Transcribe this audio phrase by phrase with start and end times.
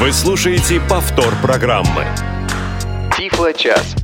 [0.00, 2.06] Вы слушаете повтор программы.
[3.18, 3.96] Тифло-час.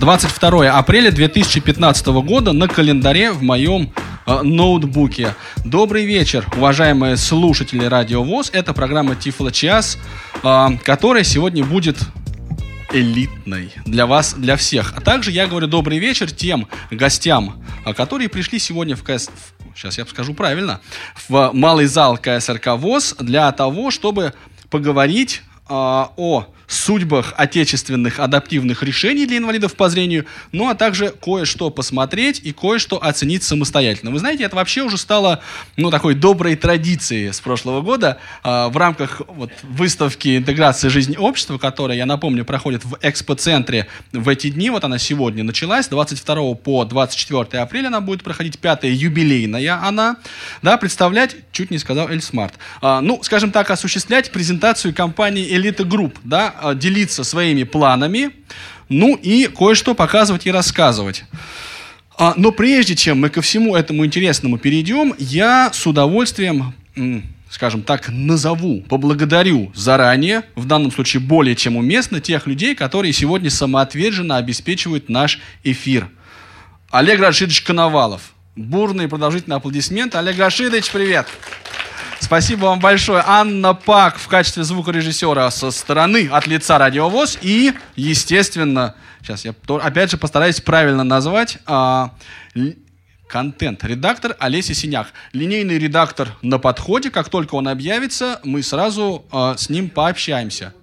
[0.00, 3.92] 22 апреля 2015 года на календаре в моем
[4.26, 5.36] э, ноутбуке.
[5.64, 8.50] Добрый вечер, уважаемые слушатели Радио ВОЗ.
[8.52, 9.96] Это программа Тифло Час,
[10.42, 11.98] э, которая сегодня будет
[12.92, 14.92] элитной для вас, для всех.
[14.96, 19.30] А также я говорю добрый вечер тем гостям, э, которые пришли сегодня в КС...
[19.76, 20.80] Сейчас я скажу правильно.
[21.28, 24.34] В малый зал КСРК ВОЗ для того, чтобы
[24.72, 31.70] поговорить э, о судьбах отечественных адаптивных решений для инвалидов по зрению, ну а также кое-что
[31.70, 34.10] посмотреть и кое-что оценить самостоятельно.
[34.10, 35.42] Вы знаете, это вообще уже стало
[35.76, 41.58] ну, такой доброй традицией с прошлого года э, в рамках вот, выставки интеграции жизни общества,
[41.58, 44.70] которая, я напомню, проходит в экспоцентре в эти дни.
[44.70, 50.16] Вот она сегодня началась, 22 по 24 апреля она будет проходить, пятая юбилейная она,
[50.62, 56.18] да, представлять, чуть не сказал Эльсмарт, э, ну, скажем так, осуществлять презентацию компании Элита Групп,
[56.24, 58.30] да, делиться своими планами,
[58.88, 61.24] ну и кое-что показывать и рассказывать.
[62.18, 66.74] А, но прежде чем мы ко всему этому интересному перейдем, я с удовольствием,
[67.50, 73.50] скажем так, назову, поблагодарю заранее, в данном случае более чем уместно, тех людей, которые сегодня
[73.50, 76.08] самоотверженно обеспечивают наш эфир.
[76.90, 78.34] Олег Рашидович Коновалов.
[78.54, 80.18] Бурные продолжительные аплодисменты.
[80.18, 81.26] Олег Рашидович, привет!
[82.22, 83.20] Спасибо вам большое.
[83.26, 87.36] Анна Пак в качестве звукорежиссера со стороны от лица Радиовоз.
[87.42, 92.14] И, естественно, сейчас я опять же постараюсь правильно назвать, а,
[93.26, 95.08] контент-редактор Олеся Синяк.
[95.32, 97.10] Линейный редактор на подходе.
[97.10, 100.74] Как только он объявится, мы сразу а, с ним пообщаемся.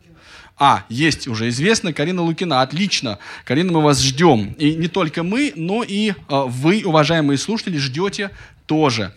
[0.57, 2.61] А, есть уже известно, Карина Лукина.
[2.61, 3.17] Отлично.
[3.45, 4.55] Карина, мы вас ждем.
[4.59, 8.31] И не только мы, но и а, вы, уважаемые слушатели, ждете
[8.65, 9.13] тоже.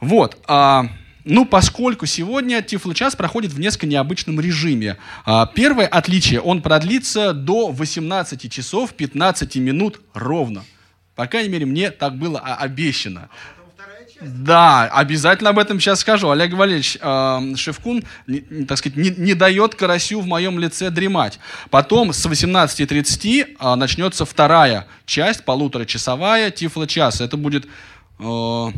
[0.00, 0.38] Вот.
[0.48, 0.86] А,
[1.26, 4.96] ну, поскольку сегодня Тифло-час проходит в несколько необычном режиме.
[5.24, 10.64] А, первое отличие, он продлится до 18 часов 15 минут ровно.
[11.16, 13.28] По крайней мере, мне так было обещано.
[14.20, 16.30] Да, обязательно об этом сейчас скажу.
[16.30, 21.40] Олег Валерьевич э, Шевкун, не, так сказать, не, не дает карасю в моем лице дремать.
[21.70, 27.20] Потом с 18.30 э, начнется вторая часть, полуторачасовая Тифло-час.
[27.20, 27.66] Это будет...
[28.20, 28.68] Э,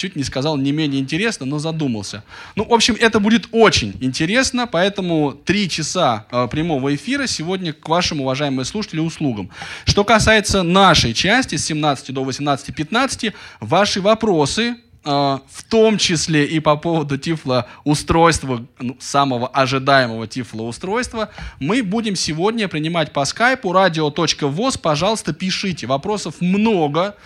[0.00, 2.24] чуть не сказал не менее интересно, но задумался.
[2.56, 7.86] Ну, в общем, это будет очень интересно, поэтому три часа э, прямого эфира сегодня к
[7.86, 9.50] вашим, уважаемые слушатели, услугам.
[9.84, 16.76] Что касается нашей части с 17 до 18.15, ваши вопросы, в том числе и по
[16.76, 24.78] поводу тифлоустройства, ну, самого ожидаемого тифлоустройства, мы будем сегодня принимать по скайпу radio.voz.
[24.78, 25.86] Пожалуйста, пишите.
[25.86, 27.16] Вопросов много.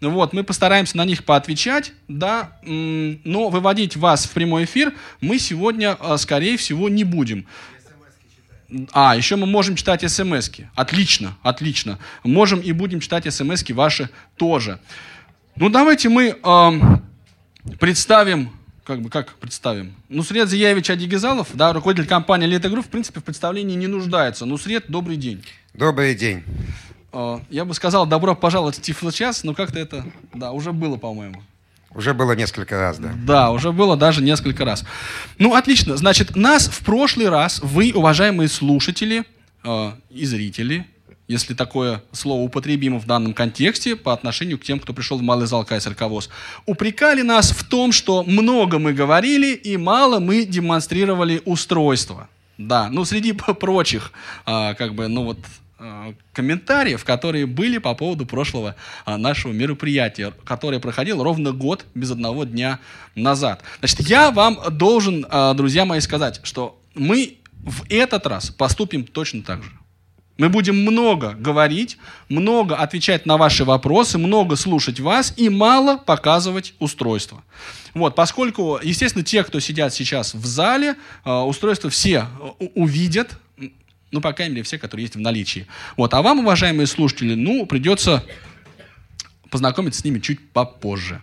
[0.00, 5.96] Вот, мы постараемся на них поотвечать, да, но выводить вас в прямой эфир мы сегодня,
[5.98, 7.46] а, скорее всего, не будем.
[8.92, 10.66] А, еще мы можем читать смс -ки.
[10.74, 11.98] Отлично, отлично.
[12.22, 14.78] Можем и будем читать смс ваши тоже.
[15.56, 16.36] Ну, давайте мы
[17.80, 18.50] Представим,
[18.84, 19.94] как бы, как представим?
[20.10, 24.44] Нусрет Зияевич Адигизалов, да, руководитель компании Элита Групп, в принципе, в представлении не нуждается.
[24.44, 25.42] Нусрет, добрый день.
[25.72, 26.44] Добрый день.
[27.12, 30.04] А, я бы сказал, добро пожаловать в Тифло-час, но как-то это,
[30.34, 31.42] да, уже было, по-моему.
[31.94, 33.12] Уже было несколько раз, да.
[33.24, 34.84] Да, уже было даже несколько раз.
[35.38, 35.96] Ну, отлично.
[35.96, 39.24] Значит, нас в прошлый раз вы, уважаемые слушатели
[39.62, 40.86] э, и зрители,
[41.28, 45.46] если такое слово употребимо в данном контексте по отношению к тем, кто пришел в малый
[45.46, 46.28] зал КСРК ВОЗ,
[46.66, 52.28] упрекали нас в том, что много мы говорили и мало мы демонстрировали устройство.
[52.58, 54.12] Да, ну среди прочих,
[54.44, 55.38] а, как бы, ну вот,
[55.78, 62.10] а, комментариев, которые были по поводу прошлого а, нашего мероприятия, которое проходило ровно год без
[62.10, 62.78] одного дня
[63.14, 63.62] назад.
[63.80, 69.42] Значит, я вам должен, а, друзья мои, сказать, что мы в этот раз поступим точно
[69.42, 69.70] так же.
[70.36, 71.96] Мы будем много говорить,
[72.28, 77.44] много отвечать на ваши вопросы, много слушать вас и мало показывать устройство.
[77.94, 82.26] Вот, поскольку, естественно, те, кто сидят сейчас в зале, э, устройство все
[82.58, 83.38] э, увидят,
[84.10, 85.68] ну, по крайней мере, все, которые есть в наличии.
[85.96, 88.24] Вот, а вам, уважаемые слушатели, ну, придется
[89.50, 91.22] познакомиться с ними чуть попозже.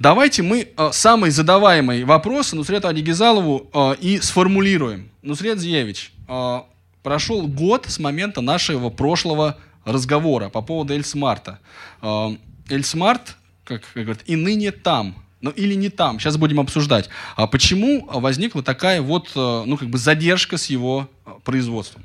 [0.00, 5.10] Давайте мы э, самый задаваемый вопрос Нусрету Адигизалову э, и сформулируем.
[5.22, 6.60] Нусрет Зиевич, э,
[7.06, 11.60] Прошел год с момента нашего прошлого разговора по поводу Эльсмарта.
[12.02, 12.36] А,
[12.68, 15.24] Эльсмарт, как говорят, и ныне там.
[15.40, 17.08] Ну или не там, сейчас будем обсуждать.
[17.36, 22.04] А почему возникла такая вот, э, ну как бы задержка с его э, производством?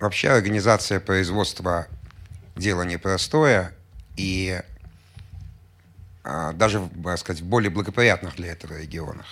[0.00, 1.86] Вообще организация производства
[2.56, 3.70] дело непростое,
[4.16, 4.62] и
[6.24, 9.26] даже, так сказать, в более благоприятных для этого регионах.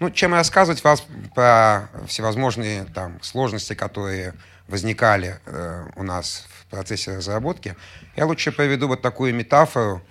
[0.00, 4.34] Ну, чем рассказывать вас про всевозможные там сложности, которые
[4.66, 7.76] возникали э, у нас в процессе разработки,
[8.16, 10.02] я лучше проведу вот такую метафору.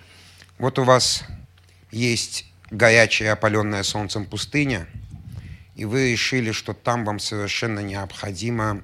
[0.58, 1.24] Вот у вас
[1.90, 4.86] есть горячая, опаленная солнцем пустыня,
[5.74, 8.80] и вы решили, что там вам совершенно необходимо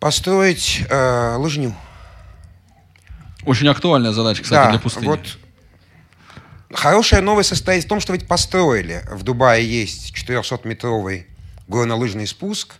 [0.00, 1.74] построить э, лыжню.
[3.44, 5.06] Очень актуальная задача, кстати, да, для пустыни.
[5.06, 5.38] Вот
[6.74, 9.02] Хорошая новость состоит в том, что ведь построили.
[9.10, 11.26] В Дубае есть 400-метровый
[11.68, 12.74] горнолыжный спуск,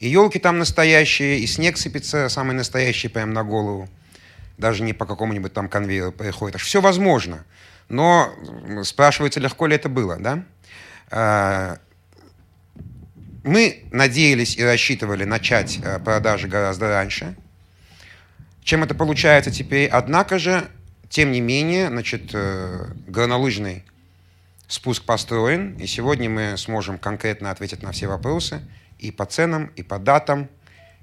[0.00, 3.88] и елки там настоящие, и снег сыпется самый настоящий прямо на голову.
[4.58, 6.60] Даже не по какому-нибудь там конвейеру происходит.
[6.60, 7.44] Все возможно.
[7.88, 8.32] Но
[8.84, 10.44] спрашивается, легко ли это было, да?
[11.10, 11.78] А,
[13.44, 17.34] мы надеялись и рассчитывали начать э, продажи гораздо раньше,
[18.62, 19.88] чем это получается теперь.
[19.88, 20.68] Однако же
[21.08, 23.84] тем не менее, значит, э, горнолыжный
[24.66, 28.60] спуск построен, и сегодня мы сможем конкретно ответить на все вопросы
[28.98, 30.48] и по ценам, и по датам,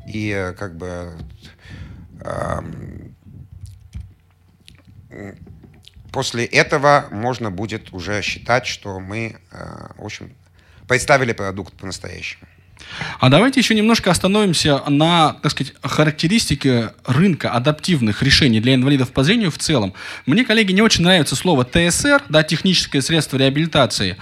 [0.08, 1.18] и э, как бы
[2.22, 2.62] э,
[6.12, 9.38] после этого можно будет уже считать, что мы,
[9.98, 10.34] в общем,
[10.88, 12.48] представили продукт по-настоящему.
[13.20, 19.24] А давайте еще немножко остановимся на, так сказать, характеристике рынка адаптивных решений для инвалидов по
[19.24, 19.94] зрению в целом.
[20.26, 24.18] Мне, коллеги, не очень нравится слово ТСР, да, техническое средство реабилитации.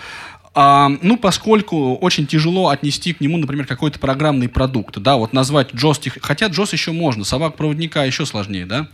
[0.55, 5.71] А, ну, поскольку очень тяжело отнести к нему, например, какой-то программный продукт, да, вот назвать
[5.71, 8.87] JOS, хотя JOS еще можно, собак-проводника еще сложнее, да.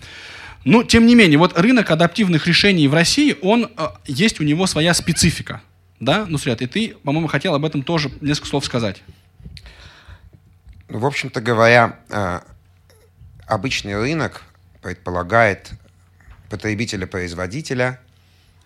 [0.64, 4.68] Но, тем не менее, вот рынок адаптивных решений в России, он, э, есть у него
[4.68, 5.62] своя специфика,
[6.00, 9.02] да, ну, Свят, и ты, по-моему, хотел об этом тоже несколько слов сказать.
[10.90, 12.40] Ну, в общем-то говоря, э,
[13.46, 14.44] обычный рынок
[14.82, 15.72] предполагает
[16.50, 18.00] потребителя-производителя,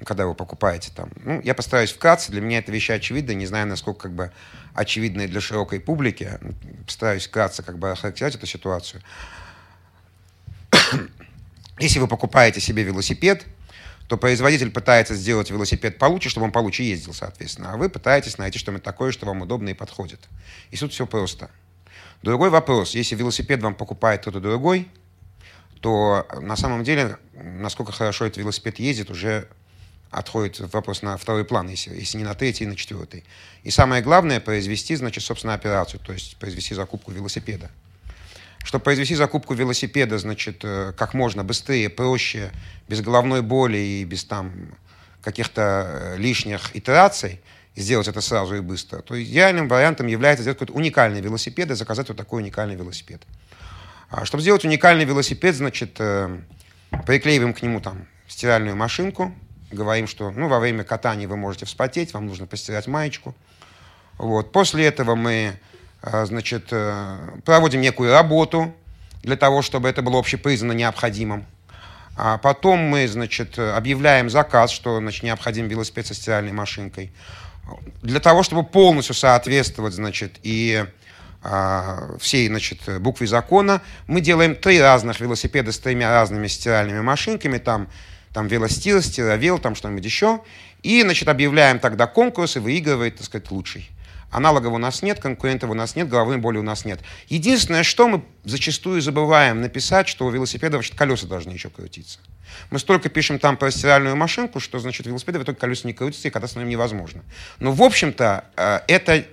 [0.05, 1.09] когда вы покупаете там.
[1.23, 4.31] Ну, я постараюсь вкратце, для меня это вещи очевидны, не знаю, насколько как бы
[4.73, 6.39] очевидные для широкой публики.
[6.85, 9.01] Постараюсь вкратце как бы охарактеризовать эту ситуацию.
[11.79, 13.45] Если вы покупаете себе велосипед,
[14.07, 17.73] то производитель пытается сделать велосипед получше, чтобы он получше ездил, соответственно.
[17.73, 20.19] А вы пытаетесь найти что-нибудь такое, что вам удобно и подходит.
[20.71, 21.50] И тут все просто.
[22.21, 24.88] Другой вопрос, если велосипед вам покупает кто-то другой,
[25.81, 29.50] то на самом деле, насколько хорошо этот велосипед ездит, уже
[30.09, 33.23] отходит вопрос на второй план, если, если не на третий, на четвертый.
[33.63, 37.69] И самое главное, произвести, значит, собственно, операцию, то есть произвести закупку велосипеда.
[38.63, 42.51] Чтобы произвести закупку велосипеда, значит, э, как можно быстрее, проще,
[42.88, 44.75] без головной боли и без там
[45.21, 47.42] каких-то э, лишних итераций–
[47.75, 52.07] сделать это сразу и быстро, то идеальным вариантом является сделать какой-то уникальный велосипед и заказать
[52.10, 53.21] вот такой уникальный велосипед.
[54.10, 56.39] А чтобы сделать уникальный велосипед, значит, э,
[57.06, 59.33] приклеиваем к нему там стиральную машинку,
[59.71, 63.36] говорим, что ну, во время катания вы можете вспотеть, вам нужно постирать маечку.
[64.19, 64.51] Вот.
[64.51, 65.60] После этого мы
[66.25, 68.73] значит, э, проводим некую работу
[69.21, 71.45] для того, чтобы это было общепризнано необходимым.
[72.15, 77.11] А потом мы, значит, объявляем заказ, что значит, необходим велосипед со стиральной машинкой
[78.01, 80.85] для того, чтобы полностью соответствовать, значит, и
[81.41, 87.57] а, всей, значит, букве закона, мы делаем три разных велосипеда с тремя разными стиральными машинками,
[87.57, 87.88] там,
[88.33, 90.41] там велостил, стировел, там что-нибудь еще,
[90.81, 93.89] и, значит, объявляем тогда конкурс, и выигрывает, так сказать, лучший.
[94.33, 97.00] Аналогов у нас нет, конкурентов у нас нет, головной боли у нас нет.
[97.29, 102.17] Единственное, что мы зачастую забываем написать, что у велосипеда вообще колеса должны еще крутиться.
[102.72, 106.27] Мы столько пишем там про стиральную машинку, что, значит, велосипеды в итоге колеса не крутятся,
[106.27, 107.24] и кататься на нем невозможно.
[107.60, 109.24] Но, в общем-то, э, это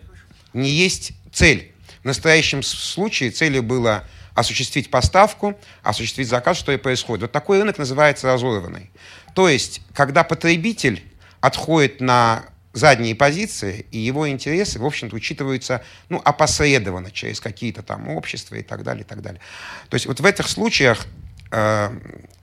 [0.53, 1.73] не есть цель.
[2.03, 7.23] В настоящем случае целью было осуществить поставку, осуществить заказ, что и происходит.
[7.23, 8.91] Вот такой рынок называется разорванный.
[9.35, 11.03] То есть, когда потребитель
[11.41, 18.09] отходит на задние позиции, и его интересы, в общем-то, учитываются ну, опосредованно через какие-то там
[18.09, 19.41] общества и так далее, и так далее.
[19.89, 21.07] То есть вот в этих случаях
[21.51, 21.91] э,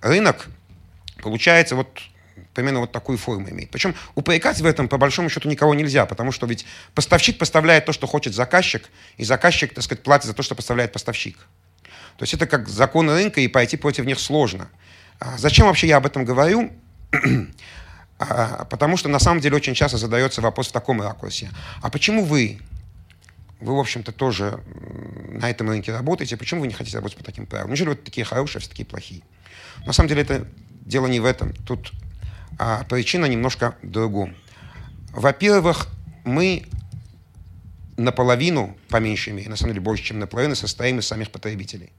[0.02, 0.48] рынок
[1.22, 2.02] получается вот
[2.54, 3.70] примерно вот такую форму имеет.
[3.70, 7.94] Причем упрекать в этом, по большому счету, никого нельзя, потому что ведь поставщик поставляет то,
[7.94, 11.38] что хочет заказчик, и заказчик, так сказать, платит за то, что поставляет поставщик.
[12.18, 14.70] То есть это как законы рынка, и пойти против них сложно.
[15.20, 16.72] А зачем вообще я об этом говорю?
[18.20, 21.50] А, потому что на самом деле очень часто задается вопрос в таком ракурсе.
[21.82, 22.60] А почему вы,
[23.60, 24.60] вы, в общем-то, тоже
[25.30, 27.70] на этом рынке работаете, почему вы не хотите работать по таким правилам?
[27.72, 29.22] Неужели вы такие хорошие, а все такие плохие?
[29.86, 30.48] На самом деле это
[30.82, 31.54] дело не в этом.
[31.54, 31.92] Тут
[32.58, 34.36] а, причина немножко в другом.
[35.12, 35.88] Во-первых,
[36.24, 36.66] мы
[37.98, 41.92] наполовину, по меньшей мере, на самом деле больше, чем наполовину, состоим из самих потребителей.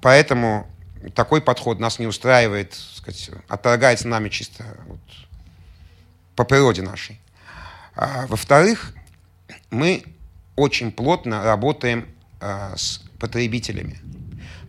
[0.00, 0.66] Поэтому
[1.10, 5.00] такой подход нас не устраивает, сказать, отторгается нами чисто вот,
[6.36, 7.20] по природе нашей.
[7.94, 8.94] А, во-вторых,
[9.70, 10.04] мы
[10.56, 12.06] очень плотно работаем
[12.40, 14.00] а, с потребителями.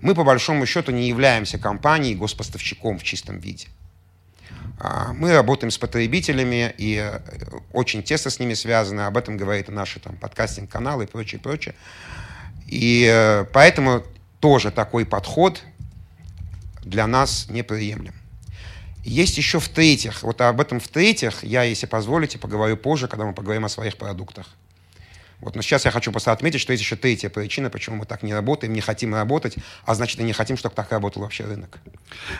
[0.01, 3.67] Мы, по большому счету, не являемся компанией, господставщиком в чистом виде.
[4.79, 7.19] А, мы работаем с потребителями и э,
[7.71, 9.01] очень тесно с ними связаны.
[9.01, 11.75] Об этом говорит и наши там, подкастинг-каналы и прочее, прочее.
[12.67, 14.03] И э, поэтому
[14.39, 15.63] тоже такой подход
[16.83, 18.13] для нас неприемлем.
[19.03, 23.65] Есть еще в-третьих, вот об этом в-третьих я, если позволите, поговорю позже, когда мы поговорим
[23.65, 24.47] о своих продуктах.
[25.43, 28.23] Вот, но сейчас я хочу просто отметить, что есть еще третья причина, почему мы так
[28.23, 31.79] не работаем, не хотим работать, а значит и не хотим, чтобы так работал вообще рынок.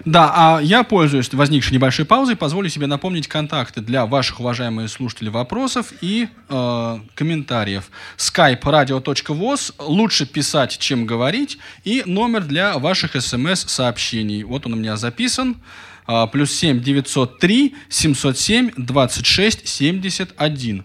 [0.05, 5.31] Да, а я, пользуюсь возникшей небольшой паузой, позволю себе напомнить контакты для ваших, уважаемых слушателей,
[5.31, 7.91] вопросов и э, комментариев.
[8.17, 14.43] skype radio.voz, лучше писать, чем говорить, и номер для ваших смс-сообщений.
[14.43, 15.57] Вот он у меня записан.
[16.05, 20.83] Uh, плюс 7 903 707 26 71.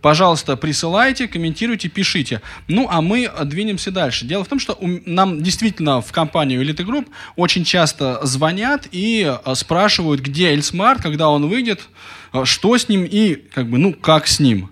[0.00, 2.42] Пожалуйста, присылайте, комментируйте, пишите.
[2.68, 4.26] Ну, а мы двинемся дальше.
[4.26, 9.54] Дело в том, что нам действительно в компанию Elite Group очень часто звонят и э,
[9.54, 11.88] спрашивают, где Эльсмарт, когда он выйдет,
[12.32, 14.70] э, что с ним и, как бы, ну, как с ним.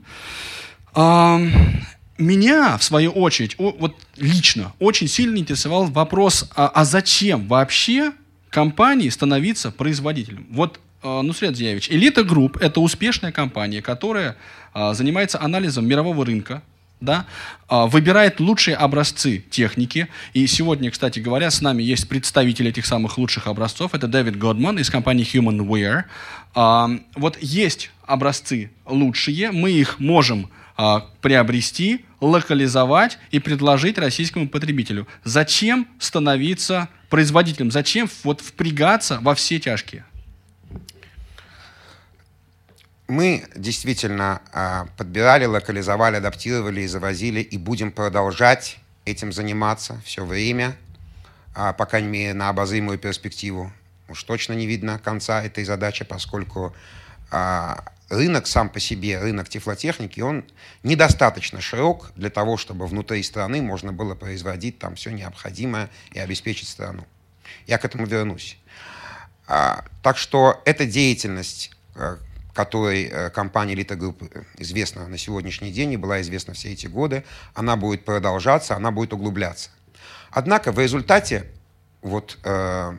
[2.16, 8.12] Меня, в свою очередь, вот лично очень сильно интересовал вопрос, а, а зачем вообще
[8.48, 10.46] компании становиться производителем?
[10.50, 14.36] Вот Э, Нусрет Зиявич, Элита Групп– это успешная компания, которая а,
[14.74, 16.62] занимается анализом мирового рынка,
[17.00, 17.26] да,
[17.68, 20.08] а, выбирает лучшие образцы техники.
[20.32, 23.94] И сегодня, кстати говоря, с нами есть представитель этих самых лучших образцов.
[23.94, 26.04] Это Дэвид Годман из компании HumanWare.
[26.54, 30.50] А, вот есть образцы лучшие, мы их можем
[31.20, 35.06] приобрести, локализовать и предложить российскому потребителю.
[35.22, 37.70] Зачем становиться производителем?
[37.70, 40.04] Зачем вот впрягаться во все тяжкие?
[43.06, 50.74] Мы действительно а, подбирали, локализовали, адаптировали и завозили, и будем продолжать этим заниматься все время,
[51.54, 53.70] а, по крайней мере, на обозримую перспективу.
[54.08, 56.74] Уж точно не видно конца этой задачи, поскольку
[57.30, 60.42] а, рынок сам по себе, рынок тефлотехники, он
[60.82, 66.68] недостаточно широк для того, чтобы внутри страны можно было производить там все необходимое и обеспечить
[66.68, 67.06] страну.
[67.66, 68.56] Я к этому вернусь.
[69.46, 71.70] Так что эта деятельность
[72.54, 76.86] которой э, компания Elite Group э, известна на сегодняшний день и была известна все эти
[76.86, 79.70] годы, она будет продолжаться, она будет углубляться.
[80.30, 81.46] Однако в результате
[82.00, 82.96] вот, э,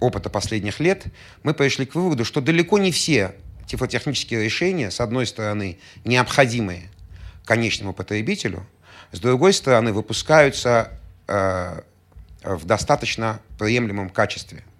[0.00, 1.04] опыта последних лет
[1.44, 3.34] мы пришли к выводу, что далеко не все
[3.66, 6.90] тифлотехнические решения, с одной стороны, необходимые
[7.44, 8.66] конечному потребителю,
[9.12, 10.90] с другой стороны, выпускаются
[11.28, 11.80] э,
[12.42, 14.64] в достаточно приемлемом качестве–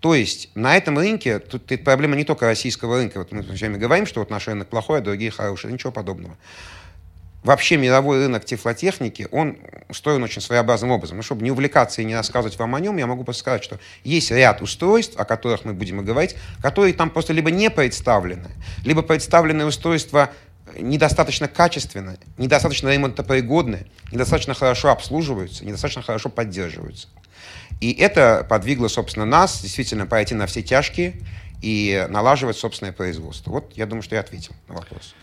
[0.00, 3.60] то есть на этом рынке, тут это проблема не только российского рынка, вот мы с
[3.60, 6.36] вами говорим, что вот наш рынок плохой, а другие хорошие, ничего подобного.
[7.42, 9.56] Вообще мировой рынок тефлотехники, он
[9.88, 11.16] устроен очень своеобразным образом.
[11.16, 13.78] Ну, чтобы не увлекаться и не рассказывать вам о нем, я могу просто сказать, что
[14.02, 18.50] есть ряд устройств, о которых мы будем говорить, которые там просто либо не представлены,
[18.84, 20.30] либо представлены устройства
[20.76, 27.06] недостаточно качественные, недостаточно ремонтопригодные, недостаточно хорошо обслуживаются, недостаточно хорошо поддерживаются.
[27.80, 31.14] И это подвигло, собственно, нас действительно пойти на все тяжкие
[31.62, 33.50] и налаживать собственное производство.
[33.50, 35.14] Вот я думаю, что я ответил на вопрос.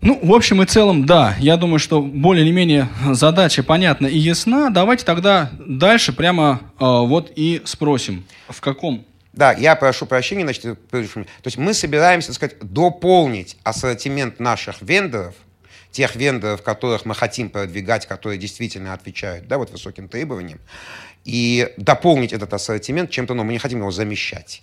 [0.00, 1.34] Ну, в общем и целом, да.
[1.40, 4.70] Я думаю, что более или менее задача понятна и ясна.
[4.70, 9.04] Давайте тогда дальше прямо э, вот и спросим, в каком
[9.38, 10.98] да, я прошу прощения, значит, то
[11.44, 15.36] есть мы собираемся, так сказать, дополнить ассортимент наших вендоров,
[15.92, 20.58] тех вендоров, которых мы хотим продвигать, которые действительно отвечают, да, вот высоким требованиям,
[21.28, 23.48] и дополнить этот ассортимент чем-то новым.
[23.48, 24.62] Мы не хотим его замещать.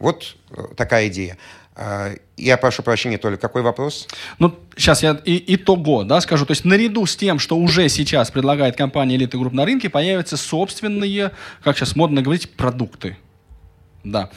[0.00, 1.38] Вот э, такая идея.
[1.76, 4.08] Э, я прошу прощения, Толя, какой вопрос?
[4.40, 6.46] Ну, сейчас я и, итого, да, скажу.
[6.46, 10.36] То есть наряду с тем, что уже сейчас предлагает компания Elite Group на рынке, появятся
[10.36, 11.30] собственные,
[11.62, 13.16] как сейчас модно говорить, продукты.
[14.02, 14.30] Да.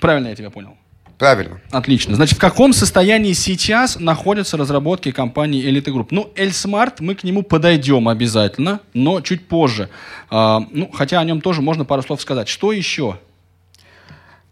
[0.00, 0.78] Правильно я тебя понял?
[1.18, 1.60] Правильно.
[1.70, 2.16] Отлично.
[2.16, 6.08] Значит, в каком состоянии сейчас находятся разработки компании Elite Group?
[6.10, 9.90] Ну, L-Smart, мы к нему подойдем обязательно, но чуть позже.
[10.30, 12.48] А, ну, хотя о нем тоже можно пару слов сказать.
[12.48, 13.18] Что еще?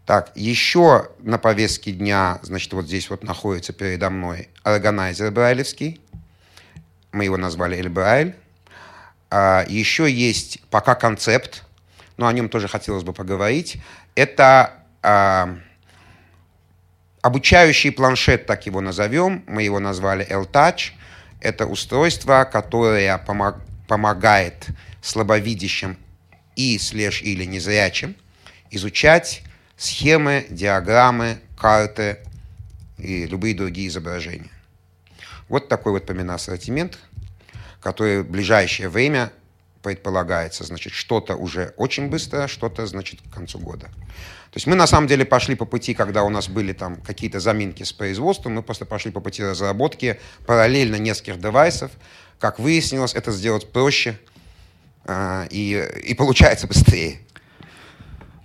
[0.05, 5.99] Так, еще на повестке дня, значит, вот здесь вот находится передо мной органайзер брайлевский.
[7.11, 8.35] Мы его назвали Эльбрайль.
[9.29, 11.63] А, еще есть пока концепт,
[12.17, 13.77] но о нем тоже хотелось бы поговорить.
[14.15, 15.57] Это а,
[17.23, 20.91] Обучающий планшет, так его назовем, мы его назвали L-Touch.
[21.39, 24.67] Это устройство, которое помог, помогает
[25.01, 25.97] слабовидящим
[26.57, 28.17] и слэш или незрячим
[28.71, 29.41] изучать
[29.77, 32.17] схемы, диаграммы, карты
[32.97, 34.51] и любые другие изображения.
[35.47, 36.99] Вот такой вот помина ассортимент,
[37.79, 39.31] который в ближайшее время
[39.83, 43.87] предполагается, значит, что-то уже очень быстро, что-то, значит, к концу года.
[44.53, 47.39] То есть мы на самом деле пошли по пути, когда у нас были там какие-то
[47.39, 51.91] заминки с производством, мы просто пошли по пути разработки параллельно нескольких девайсов.
[52.39, 54.17] Как выяснилось, это сделать проще
[55.05, 57.19] э, и, и получается быстрее.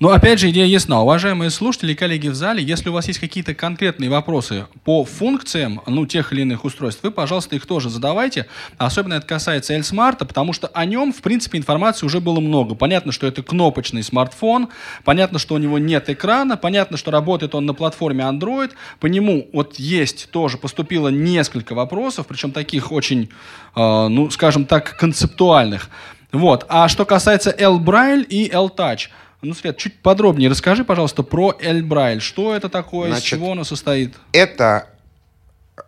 [0.00, 1.02] Но опять же, идея ясна.
[1.02, 5.82] Уважаемые слушатели и коллеги в зале, если у вас есть какие-то конкретные вопросы по функциям
[5.88, 8.46] ну, тех или иных устройств, вы, пожалуйста, их тоже задавайте.
[8.76, 12.76] Особенно это касается L-Smart, потому что о нем, в принципе, информации уже было много.
[12.76, 14.68] Понятно, что это кнопочный смартфон,
[15.02, 18.70] понятно, что у него нет экрана, понятно, что работает он на платформе Android.
[19.00, 23.30] По нему вот есть тоже, поступило несколько вопросов, причем таких очень,
[23.74, 25.90] э, ну, скажем так, концептуальных.
[26.30, 26.66] Вот.
[26.68, 29.08] А что касается L-Braille и L-Touch–
[29.40, 32.20] ну, Свет, чуть подробнее расскажи, пожалуйста, про Эльбрайль.
[32.20, 34.14] Что это такое, Значит, из чего оно состоит?
[34.32, 34.88] Это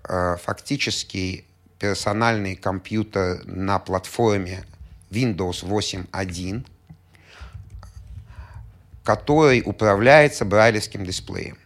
[0.09, 1.45] э, фактически
[1.81, 4.65] персональный компьютер на платформе
[5.11, 6.65] Windows 8.1,
[9.03, 11.59] который управляется брайлевским дисплеем.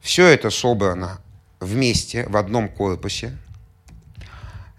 [0.00, 1.20] Все это собрано
[1.60, 3.36] вместе в одном корпусе.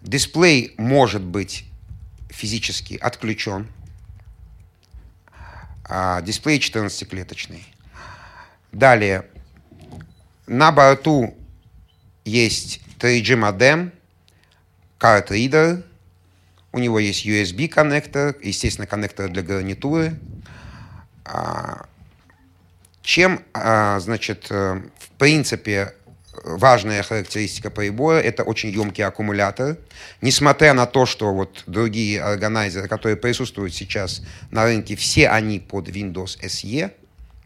[0.01, 1.65] Дисплей может быть
[2.31, 3.67] физически отключен–
[6.23, 7.63] дисплей 14-клеточный.
[8.71, 9.25] Далее,
[10.45, 11.35] на борту
[12.25, 13.91] есть 3G модем,
[14.97, 20.19] карт у него есть USB коннектор, естественно, коннектор для гарнитуры.
[21.25, 21.85] А,
[23.01, 25.95] чем, а, значит, э, в принципе,
[26.43, 29.77] важная характеристика прибора– это очень емкий аккумулятор.
[30.21, 34.21] Несмотря на то, что вот другие органайзеры, которые присутствуют сейчас
[34.51, 36.91] на рынке, все они под Windows SE,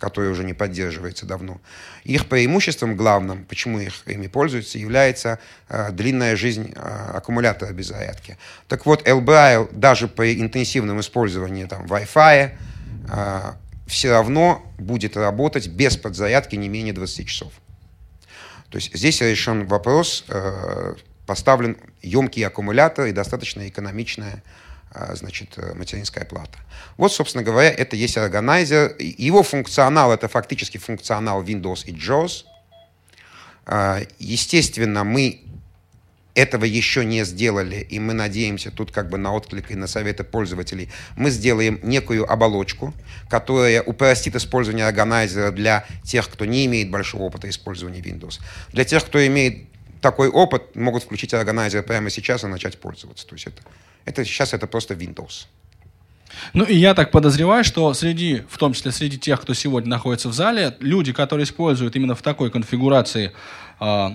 [0.04, 1.62] который уже не поддерживается давно.
[2.04, 8.38] Их преимуществом главным, почему их ими пользуются, является э, длинная жизнь э, аккумулятора без зарядки.
[8.68, 12.52] Так вот, LBRL даже при интенсивном использовании там, Wi-Fi
[13.10, 13.40] э,
[13.88, 17.54] все равно будет работать без подзарядки не менее 20 часов.
[18.74, 20.96] То есть здесь решен вопрос, э,
[21.28, 24.42] поставлен емкий аккумулятор и достаточно экономичная
[24.96, 26.58] э, значит, э, материнская плата.
[26.98, 28.96] Вот, собственно говоря, это есть органайзер.
[28.98, 32.46] Его функционал— это фактически функционал Windows и JAWS.
[34.18, 35.43] Естественно, мы
[36.36, 40.24] этого еще не сделали, и мы надеемся тут как бы на отклик и на советы
[40.24, 42.94] пользователей, мы сделаем некую оболочку,
[43.30, 48.40] которая упростит использование органайзера для тех, кто не имеет большого опыта использования Windows.
[48.72, 49.66] Для тех, кто имеет
[50.02, 53.28] такой опыт, могут включить органайзер прямо сейчас и начать пользоваться.
[53.28, 53.62] То есть это,
[54.06, 55.46] это сейчас это просто Windows.
[56.54, 60.30] Ну и я так подозреваю, что среди, в том числе среди тех, кто сегодня находится
[60.30, 63.32] в зале, люди, которые используют именно в такой конфигурации,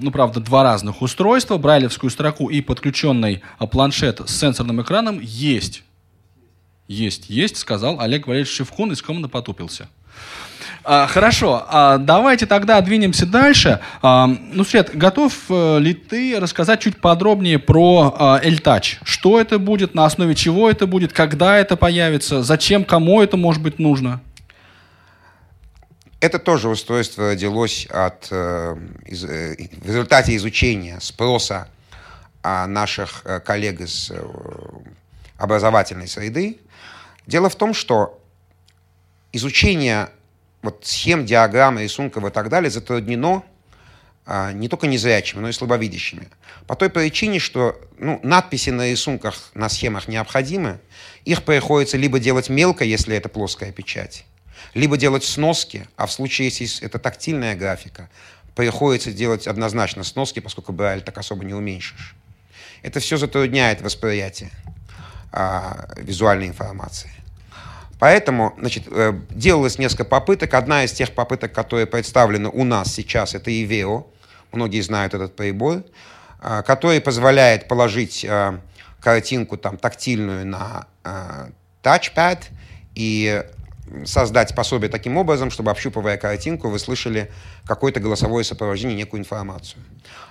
[0.01, 5.83] ну правда, два разных устройства, брайлевскую строку и подключенный э, планшет с сенсорным экраном, есть.
[6.87, 9.89] Есть, есть, сказал Олег Валерьевич Шевкун и скромно потупился.
[10.85, 13.81] А, хорошо, а, давайте тогда двинемся дальше.
[14.01, 18.97] А, ну, Свет, готов э, ли ты рассказать чуть подробнее про а, L-Touch?
[19.05, 23.63] Что это будет, на основе чего это будет, когда это появится, зачем, кому это может
[23.63, 24.23] быть нужно?
[26.21, 28.77] Это тоже устройство родилось от, э,
[29.07, 31.69] из, э, в результате изучения спроса
[32.43, 34.11] а, наших э, коллег из
[35.37, 36.59] образовательной среды.
[37.27, 38.21] Дело в том, что
[39.33, 40.09] изучение
[40.63, 43.45] вот схем, диаграмм, рисунков и так далее затруднено
[44.27, 46.29] а, не только незрячими, но и слабовидящими.
[46.67, 50.81] По той причине, что ну, надписи на рисунках, на схемах необходимы.
[51.25, 54.27] Их приходится либо делать мелко, если это плоская печать,
[54.75, 58.09] либо делать сноски, а в случае, если это тактильная графика,
[58.55, 62.17] приходится делать однозначно сноски, поскольку Брайль так особо не уменьшишь.
[62.83, 64.51] Это все затрудняет восприятие
[65.33, 67.11] а, визуальной информации.
[67.99, 70.55] Поэтому значит, э, делалось несколько попыток.
[70.55, 74.07] Одна из тех попыток, которые представлены у нас сейчас, это IVEO.
[74.53, 75.83] Многие знают этот прибор,
[76.41, 78.59] э, который позволяет положить э,
[79.01, 80.87] картинку там, тактильную на
[81.83, 82.49] тачпад
[82.95, 83.43] и
[84.05, 87.31] создать пособие таким образом, чтобы, общупывая картинку, вы слышали
[87.67, 89.83] какое-то голосовое сопровождение, некую информацию.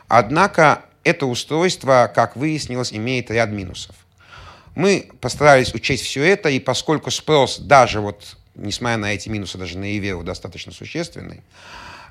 [0.07, 3.95] Однако это устройство, как выяснилось, имеет ряд минусов.
[4.75, 9.77] Мы постарались учесть все это, и поскольку спрос даже вот, несмотря на эти минусы, даже
[9.77, 11.41] на Иверу достаточно существенный,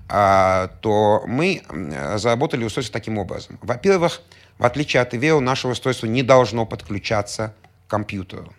[0.09, 3.59] а, то мы разработали устройство таким образом.
[3.62, 4.22] Во-первых,
[4.59, 7.54] в отличие от Иверу, наше устройство не должно подключаться
[7.87, 8.52] к компьютеру.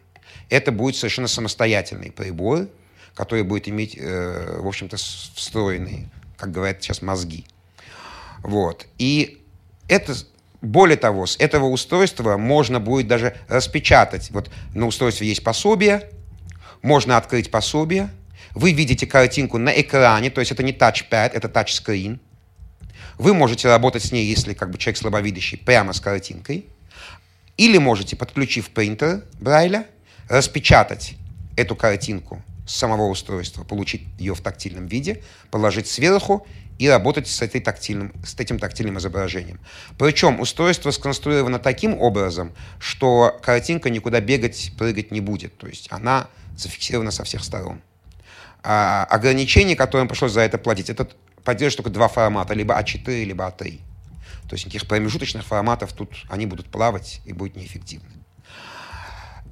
[0.50, 2.68] Это будет совершенно самостоятельный прибор,
[3.14, 7.46] который будет иметь, э, в общем-то, встроенные, как говорят сейчас, мозги.
[8.44, 8.86] Вот.
[8.98, 9.44] И
[9.88, 10.16] это
[10.62, 14.32] более того, с этого устройства можно будет даже распечатать.
[14.32, 16.10] Вот на устройстве есть пособие,
[16.82, 18.10] можно открыть пособие,
[18.54, 22.20] вы видите картинку на экране, то есть это не тачпад, это тачскрин.
[23.18, 26.68] Вы можете работать с ней, если как бы человек слабовидящий, прямо с картинкой.
[27.58, 29.88] Или можете, подключив принтер Брайля,
[30.30, 31.16] распечатать
[31.56, 36.46] эту картинку с самого устройства, получить ее в тактильном виде, положить сверху
[36.78, 39.60] и работать с, этой тактильным, с этим тактильным изображением.
[39.98, 45.58] Причем устройство сконструировано таким образом, что картинка никуда бегать, прыгать не будет.
[45.58, 47.82] То есть она зафиксирована со всех сторон.
[48.64, 51.08] А ограничение, которое пришлось за это платить, это
[51.44, 53.80] поддерживает только два формата, либо А4, либо А3.
[54.50, 58.10] То есть никаких промежуточных форматов тут они будут плавать и будут неэффективны.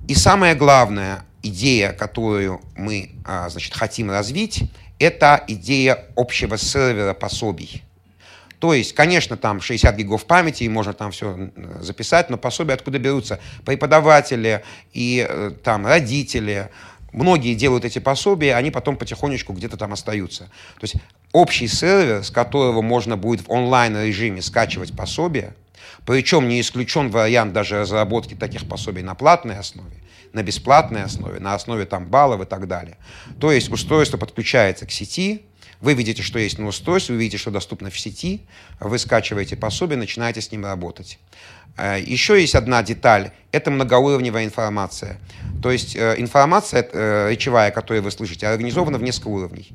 [0.07, 4.63] И самое главное, идея, которую мы а, значит, хотим развить,
[4.99, 7.83] это идея общего сервера пособий.
[8.59, 11.49] То есть, конечно, там 60 гигов памяти, и можно там все
[11.81, 13.39] записать, но пособия откуда берутся?
[13.65, 14.63] Преподаватели
[14.93, 16.69] и э, там родители,
[17.11, 20.45] многие делают эти пособия, они потом потихонечку где-то там остаются.
[20.79, 20.95] То есть
[21.31, 25.53] общий сервер, с которого можно будет в онлайн-режиме скачивать пособия,
[26.05, 29.97] причем не исключен вариант даже разработки таких пособий на платной основе,
[30.33, 32.97] на бесплатной основе, на основе там баллов и так далее.
[33.39, 35.45] То есть устройство подключается к сети,
[35.81, 38.41] вы видите, что есть на устройстве, вы видите, что доступно в сети,
[38.79, 41.19] вы скачиваете пособие, начинаете с ним работать.
[41.77, 45.17] Э, Еще есть одна деталь, это многоуровневая информация.
[45.61, 49.71] То есть э, информация э, речевая, которую вы слышите, организована в несколько уровней.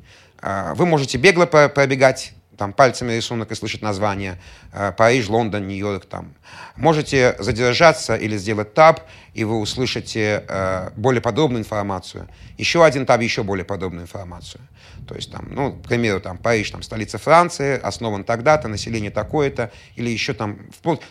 [0.73, 4.39] Вы можете бегло пробегать там пальцами рисунок и слышать название
[4.71, 6.35] э, Париж, Лондон, Нью-Йорк там.
[6.75, 8.99] Можете задержаться или сделать таб,
[9.33, 12.27] и вы услышите э, более подробную информацию.
[12.59, 14.61] Еще один таб, еще более подробную информацию.
[15.07, 19.71] То есть там, ну, к примеру, там Париж, там столица Франции, основан тогда-то, население такое-то,
[19.95, 20.59] или еще там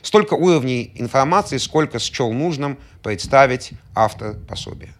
[0.02, 4.94] столько уровней информации, сколько счел нужным представить автор пособия.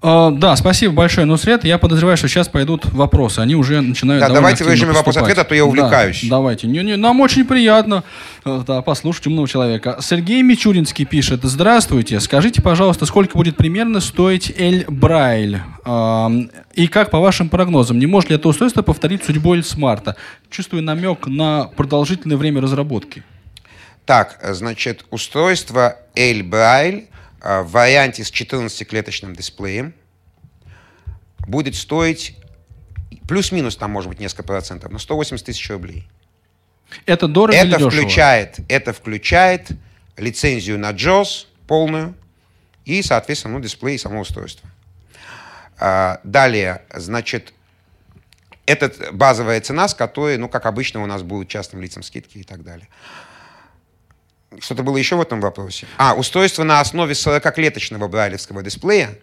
[0.00, 1.64] Uh, да, спасибо большое, Нусред.
[1.64, 3.40] Я подозреваю, что сейчас пойдут вопросы.
[3.40, 6.20] Они уже начинают Да, давайте в режиме вопрос-ответа, а то я увлекаюсь.
[6.22, 6.68] Да, давайте.
[6.68, 8.04] Не, не, нам очень приятно
[8.44, 9.98] э, да, послушать умного человека.
[10.00, 11.40] Сергей Мичуринский пишет.
[11.42, 12.20] Здравствуйте.
[12.20, 15.62] Скажите, пожалуйста, сколько будет примерно стоить Эль Брайль?
[15.84, 20.14] Uh, и как, по вашим прогнозам, не может ли это устройство повторить судьбу Эль Смарта?
[20.48, 23.24] Чувствую намек на продолжительное время разработки.
[24.06, 29.94] Так, значит, устройство Эль Брайль а, в варианте с 14-клеточным дисплеем
[31.46, 32.36] будет стоить
[33.28, 36.08] плюс-минус там может быть несколько процентов, но 180 тысяч рублей.
[37.06, 38.66] Это дорого это или включает, дешево?
[38.68, 39.68] Это включает
[40.16, 42.14] лицензию на JOS полную
[42.84, 44.68] и, соответственно, ну, дисплей и само устройство.
[45.78, 47.52] А, далее, значит,
[48.66, 52.44] это базовая цена, с которой, ну, как обычно, у нас будут частным лицам скидки и
[52.44, 52.88] так далее.
[54.60, 55.86] Что-то было еще в этом вопросе?
[55.98, 59.18] А, устройство на основе 40-клеточного брайлевского дисплея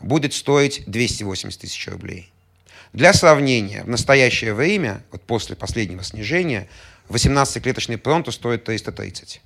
[0.00, 2.30] будет стоить 280 тысяч рублей.
[2.92, 6.68] Для сравнения, в настоящее время, вот после последнего снижения,
[7.08, 9.40] 18-клеточный Пронто стоит 330.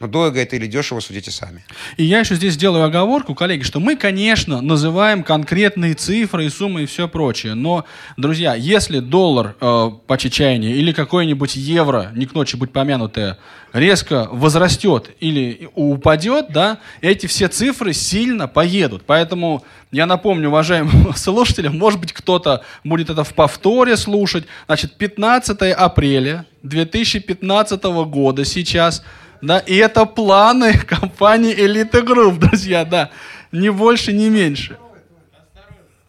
[0.00, 1.64] Но дорого это или дешево, судите сами.
[1.96, 6.82] И я еще здесь делаю оговорку, коллеги, что мы, конечно, называем конкретные цифры и суммы
[6.82, 7.54] и все прочее.
[7.54, 7.84] Но,
[8.16, 13.38] друзья, если доллар э, по чечаянию или какой-нибудь евро, не к ночи будь помянутое,
[13.72, 19.04] резко возрастет или упадет, да, эти все цифры сильно поедут.
[19.06, 24.44] Поэтому я напомню, уважаемым слушателям, может быть, кто-то будет это в повторе слушать.
[24.66, 29.04] Значит, 15 апреля 2015 года сейчас–
[29.44, 33.10] да, и это планы компании Elite Group, друзья, да.
[33.52, 34.78] Не больше, не меньше.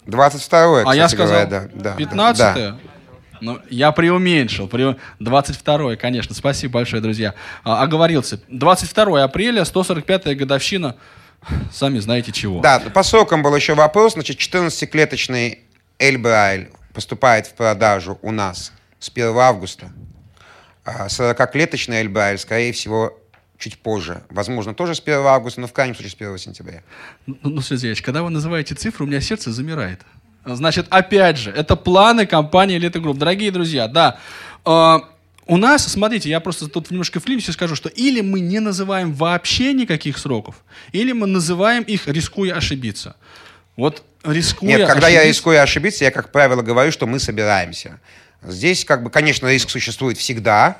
[0.08, 2.78] 22-е, А я сказал, говоря, да, 15 да.
[3.42, 4.70] Ну, я преуменьшил.
[5.20, 6.34] 22 конечно.
[6.34, 7.34] Спасибо большое, друзья.
[7.64, 8.40] А, оговорился.
[8.48, 10.96] 22 апреля, 145-я годовщина,
[11.72, 12.62] сами знаете чего.
[12.62, 14.14] Да, по срокам был еще вопрос.
[14.14, 15.60] Значит, 14-клеточный
[16.00, 19.92] Эльбрайль поступает в продажу у нас с 1 августа.
[20.86, 23.20] 40-клеточный а Эльбрайль, скорее всего,
[23.58, 24.24] чуть позже.
[24.30, 26.84] Возможно, тоже с 1 августа, но в крайнем случае с 1 сентября.
[27.26, 30.02] Ну, ну Сергеевич, когда вы называете цифру, у меня сердце замирает.
[30.46, 33.18] Значит, опять же, это планы компании Elite Group.
[33.18, 34.20] Дорогие друзья, да,
[34.64, 34.98] э,
[35.48, 39.14] у нас, смотрите, я просто тут немножко в климсе скажу, что или мы не называем
[39.14, 43.16] вообще никаких сроков, или мы называем их, рискуя ошибиться.
[43.76, 45.24] Вот рискуя Нет, когда ошибиться...
[45.24, 48.00] я рискую ошибиться, я, как правило, говорю, что мы собираемся.
[48.42, 50.78] Здесь, как бы, конечно, риск существует всегда,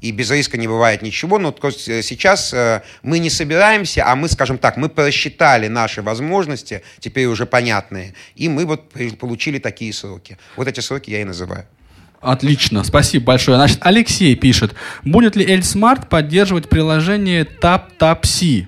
[0.00, 1.38] и без риска не бывает ничего.
[1.38, 1.54] Но
[2.02, 7.46] сейчас э, мы не собираемся, а мы, скажем так, мы просчитали наши возможности, теперь уже
[7.46, 10.38] понятные, и мы вот получили такие сроки.
[10.56, 11.66] Вот эти сроки я и называю.
[12.20, 13.58] Отлично, спасибо большое.
[13.58, 18.66] Значит, Алексей пишет, будет ли L-Smart поддерживать приложение TapTapSee?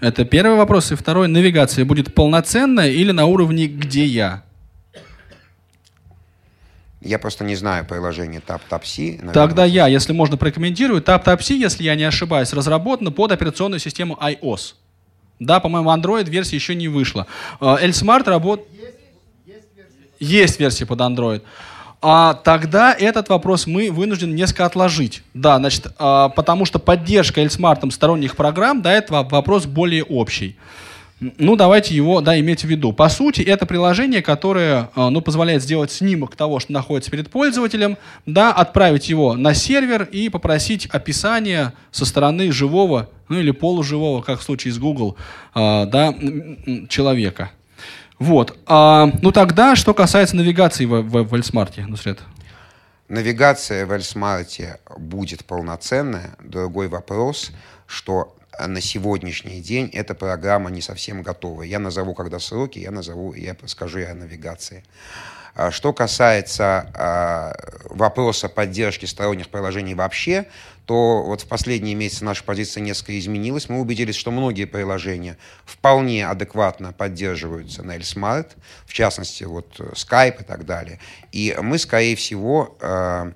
[0.00, 0.92] Это первый вопрос.
[0.92, 4.42] И второй, навигация будет полноценная или на уровне «Где я»?
[7.00, 9.32] Я просто не знаю приложение TapTapSee.
[9.32, 11.02] Тогда я, если можно, прокомментирую.
[11.02, 14.74] TapTapSee, если я не ошибаюсь, разработана под операционную систему iOS.
[15.38, 17.26] Да, по-моему, Android версия еще не вышла.
[17.60, 18.68] L-Smart работает...
[19.46, 19.64] Есть,
[20.18, 21.42] есть, есть версия под Android
[22.02, 25.22] а тогда этот вопрос мы вынуждены несколько отложить.
[25.34, 30.56] Да, значит, а, потому что поддержка Эльсмартом сторонних программ, да, это вопрос более общий.
[31.20, 32.94] Ну, давайте его, да, иметь в виду.
[32.94, 37.98] По сути, это приложение, которое, а, ну, позволяет сделать снимок того, что находится перед пользователем,
[38.24, 44.40] да, отправить его на сервер и попросить описание со стороны живого, ну, или полуживого, как
[44.40, 45.16] в случае с Google,
[45.52, 46.14] а, да,
[46.88, 47.50] человека.
[48.18, 48.58] Вот.
[48.66, 52.20] А, ну тогда, что касается навигации в, в, в Эльсмарте, Нусред?
[53.08, 56.36] Навигация в Эльсмарте будет полноценная.
[56.42, 57.50] Другой вопрос,
[57.86, 61.62] что на сегодняшний день эта программа не совсем готова.
[61.62, 64.84] Я назову, когда сроки, я назову, я скажу о навигации.
[65.54, 70.46] А что касается а, вопроса поддержки сторонних приложений вообще,
[70.86, 73.68] то вот в последние месяцы наша позиция несколько изменилась.
[73.68, 78.52] Мы убедились, что многие приложения вполне адекватно поддерживаются на L-Smart,
[78.86, 80.98] в частности, вот Skype и так далее.
[81.32, 83.32] И мы, скорее всего, а,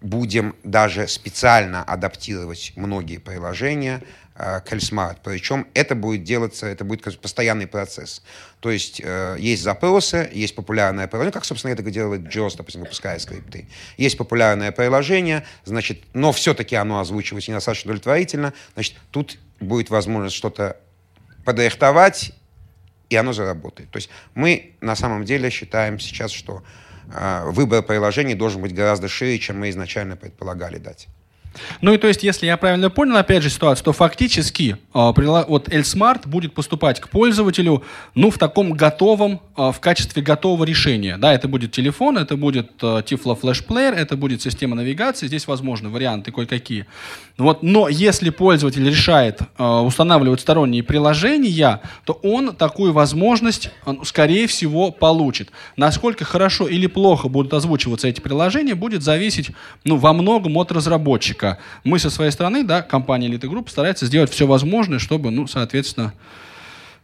[0.00, 4.02] будем даже специально адаптировать многие приложения
[4.42, 5.18] Э, Кальсмарт.
[5.22, 8.22] Причем это будет делаться, это будет постоянный процесс.
[8.60, 13.18] То есть э, есть запросы, есть популярное приложение, как, собственно, это делает JOS, допустим, выпуская
[13.18, 13.68] скрипты.
[13.98, 20.78] Есть популярное приложение, значит, но все-таки оно озвучивается недостаточно удовлетворительно, значит, тут будет возможность что-то
[21.44, 22.32] подрихтовать,
[23.10, 23.90] и оно заработает.
[23.90, 26.62] То есть мы на самом деле считаем сейчас, что
[27.12, 31.08] выбор приложений должен быть гораздо шире, чем мы изначально предполагали дать.
[31.80, 35.68] Ну и то есть, если я правильно понял, опять же, ситуацию, то фактически э, вот
[35.68, 37.82] L-Smart будет поступать к пользователю,
[38.14, 41.16] ну, в таком готовом, э, в качестве готового решения.
[41.16, 45.46] Да, это будет телефон, это будет э, Tiflo Flash Player, это будет система навигации, здесь
[45.46, 46.86] возможны варианты кое-какие.
[47.36, 53.70] Вот, но если пользователь решает э, устанавливать сторонние приложения, то он такую возможность,
[54.04, 55.50] скорее всего, получит.
[55.76, 59.50] Насколько хорошо или плохо будут озвучиваться эти приложения, будет зависеть,
[59.84, 61.58] ну, во многом от разработчика разработчика.
[61.84, 66.12] Мы со своей стороны, да, компания Elite Group старается сделать все возможное, чтобы, ну, соответственно,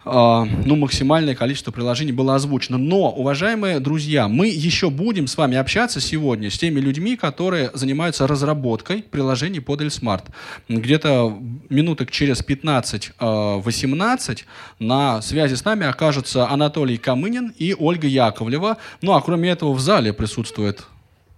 [0.09, 2.79] Uh, ну, максимальное количество приложений было озвучено.
[2.79, 8.29] Но, уважаемые друзья, мы еще будем с вами общаться сегодня с теми людьми, которые занимаются
[8.29, 10.27] разработкой приложений под Эльсмарт.
[10.69, 11.37] Где-то
[11.71, 14.45] минуток через 15-18 uh,
[14.79, 18.77] на связи с нами окажутся Анатолий Камынин и Ольга Яковлева.
[19.03, 20.85] Ну, а кроме этого в зале присутствует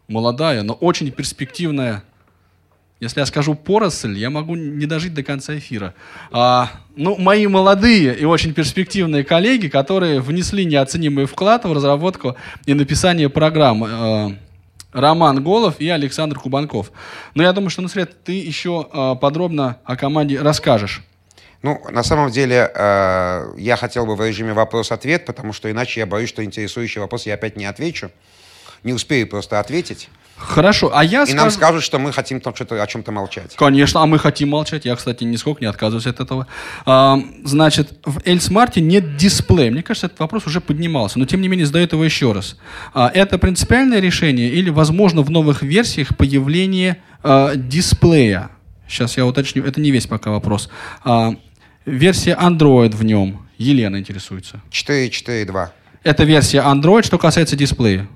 [0.09, 2.03] молодая, но очень перспективная
[3.01, 5.95] если я скажу поросль, я могу не дожить до конца эфира.
[6.33, 12.75] А, ну, мои молодые и очень перспективные коллеги, которые внесли неоценимый вклад в разработку и
[12.75, 13.85] написание программ.
[13.85, 14.33] А,
[14.93, 16.91] Роман Голов и Александр Кубанков.
[17.35, 21.03] Но я думаю, что, Нусред, ты еще а, подробно о команде расскажешь.
[21.63, 26.07] Ну, на самом деле, э, я хотел бы в режиме вопрос-ответ, потому что иначе я
[26.07, 28.13] боюсь, что интересующий вопрос я опять не отвечу.
[28.85, 30.09] Не успею просто ответить.
[30.39, 31.37] Хорошо, а я И скажу...
[31.37, 33.55] нам скажут, что мы хотим там что-то о чем-то молчать.
[33.57, 34.85] Конечно, а мы хотим молчать.
[34.85, 36.47] Я, кстати, нисколько не отказываюсь от этого.
[36.87, 39.71] А, значит, в Эльсмарте нет дисплея.
[39.71, 42.57] Мне кажется, этот вопрос уже поднимался, но тем не менее задают его еще раз.
[42.95, 48.51] А, это принципиальное решение или, возможно, в новых версиях появление а, дисплея?
[48.89, 49.65] Сейчас я уточню.
[49.65, 50.71] Это не весь пока вопрос.
[51.05, 51.35] А,
[51.85, 53.47] версия Android в нем.
[53.59, 54.61] Елена интересуется.
[54.71, 55.69] 4.4.2.
[56.05, 58.09] Это версия Android, что касается дисплея.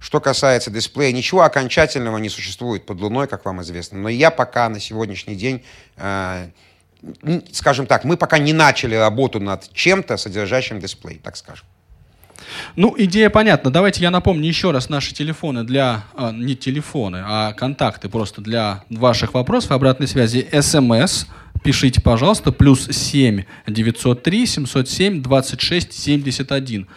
[0.00, 3.98] Что касается дисплея, ничего окончательного не существует под Луной, как вам известно.
[3.98, 5.62] Но я пока на сегодняшний день,
[5.98, 6.48] э,
[7.52, 11.66] скажем так, мы пока не начали работу над чем-то, содержащим дисплей, так скажем.
[12.76, 13.70] Ну, идея понятна.
[13.70, 16.04] Давайте я напомню еще раз наши телефоны для...
[16.14, 20.48] А, не телефоны, а контакты просто для ваших вопросов, обратной связи.
[20.60, 21.26] СМС
[21.62, 26.88] пишите, пожалуйста, плюс 7 903 707 26 71.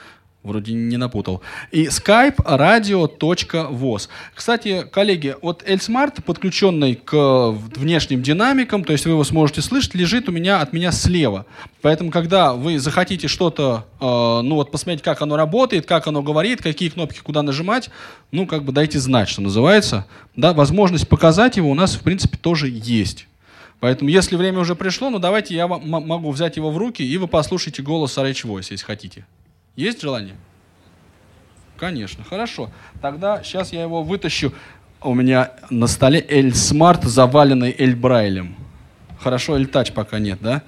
[0.44, 1.42] Вроде не напутал.
[1.72, 4.10] И skype radio.voz.
[4.36, 10.28] Кстати, коллеги, вот Эльсмарт, подключенный к внешним динамикам, то есть вы его сможете слышать, лежит
[10.28, 11.46] у меня от меня слева.
[11.82, 16.62] Поэтому, когда вы захотите что-то, э, ну вот посмотреть, как оно работает, как оно говорит,
[16.62, 17.90] какие кнопки куда нажимать,
[18.32, 20.06] ну как бы дайте знать, что называется.
[20.36, 23.28] Да, возможность показать его у нас, в принципе, тоже есть.
[23.80, 27.18] Поэтому, если время уже пришло, ну давайте я вам могу взять его в руки, и
[27.18, 29.26] вы послушаете голос RH Voice, если хотите.
[29.76, 30.36] Есть желание?
[31.78, 32.70] Конечно, хорошо.
[33.02, 34.54] Тогда сейчас я его вытащу.
[35.02, 38.56] У меня на столе L Smart, заваленный L Брайлем.
[39.20, 40.62] Хорошо, L Touch пока нет, да?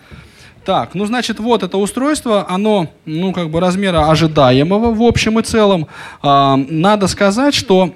[0.66, 5.44] Так, ну, значит, вот это устройство, оно, ну, как бы размера ожидаемого в общем и
[5.44, 5.88] целом.
[6.24, 7.94] А, надо сказать, что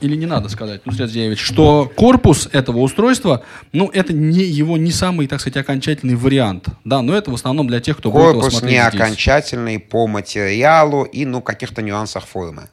[0.00, 4.90] или не надо сказать, ну, Зеевич, что корпус этого устройства, ну, это не его не
[4.90, 6.66] самый, так сказать, окончательный вариант.
[6.84, 9.00] Да, но это в основном для тех, кто корпус будет его смотреть не здесь.
[9.00, 12.68] окончательный по материалу и, ну, каких-то нюансах формы.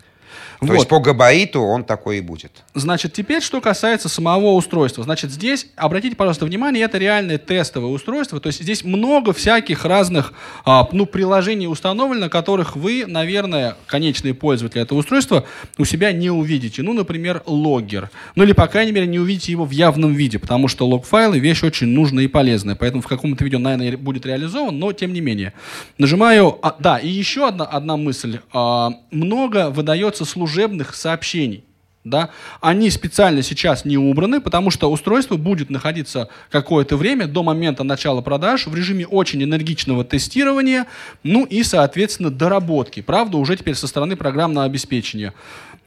[0.66, 0.80] То Вот.
[0.80, 2.52] есть по габариту он такой и будет.
[2.74, 5.04] Значит, теперь что касается самого устройства.
[5.04, 8.40] Значит, здесь, обратите, пожалуйста, внимание, это реальное тестовое устройство.
[8.40, 10.34] То есть здесь много всяких разных
[10.66, 15.46] а, ну, приложений установлено, которых вы, наверное, конечные пользователи этого устройства,
[15.78, 16.82] у себя не увидите.
[16.82, 18.10] Ну, например, логгер.
[18.36, 21.64] Ну, или, по крайней мере, не увидите его в явном виде, потому что лог-файлы— вещь
[21.64, 22.76] очень нужная и полезная.
[22.76, 25.54] Поэтому в каком-то видео, наверное, будет реализован, но тем не менее.
[25.98, 26.58] Нажимаю...
[26.62, 28.40] а, да, и еще одна, одна мысль.
[28.52, 31.64] А, много выдается служебных сообщений.
[32.04, 32.30] Да?
[32.62, 38.22] Они специально сейчас не убраны, потому что устройство будет находиться какое-то время до момента начала
[38.22, 40.86] продаж в режиме очень энергичного тестирования,
[41.24, 43.02] ну и, соответственно, доработки.
[43.02, 45.34] Правда, уже теперь со стороны программного обеспечения.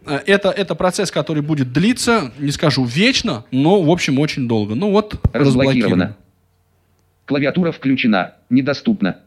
[0.07, 4.75] Э, Это, это процесс, который будет длиться, не скажу вечно, но, в общем, очень долго.
[4.75, 5.45] Ну вот, разблокировано.
[5.45, 6.17] Разблокировано.
[7.27, 8.35] Клавиатура включена.
[8.51, 9.19] Недоступна.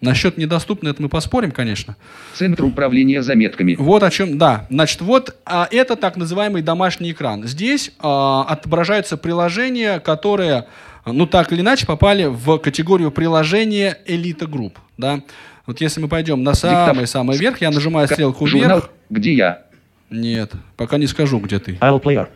[0.00, 1.96] Насчет недоступно, это мы поспорим, конечно.
[2.34, 3.74] Центр управления заметками.
[3.78, 4.66] Вот о чем, да.
[4.70, 7.44] Значит, вот а, это так называемый домашний экран.
[7.44, 10.66] Здесь а, отображаются приложения, которые,
[11.04, 14.78] ну так или иначе, попали в категорию приложения элита групп.
[14.96, 15.22] Да?
[15.66, 18.90] Вот если мы пойдем на самый-самый верх, я нажимаю стрелку Журнал вверх.
[19.10, 19.62] «Где я?»
[20.10, 21.72] Нет, пока не скажу, где ты.
[21.80, 22.28] I'll player.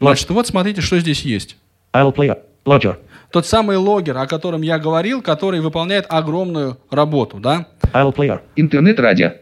[0.00, 1.56] Значит, вот смотрите, что здесь есть.
[1.92, 2.38] I'll player.
[2.64, 2.96] Logger.
[3.34, 7.66] Тот самый логер, о котором я говорил, который выполняет огромную работу, да?
[7.92, 8.38] I'll player.
[8.54, 9.32] Интернет-радио.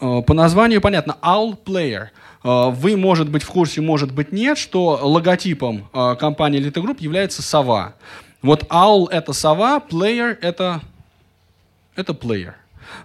[0.00, 2.06] Э, По названию понятно, Owl Player.
[2.42, 6.96] Э, Вы, может быть, в курсе, может быть, нет, что логотипом э, компании Elite Group
[6.98, 7.94] является сова.
[8.42, 10.80] Вот Owl— это сова, Player— это,
[11.94, 12.54] это Player.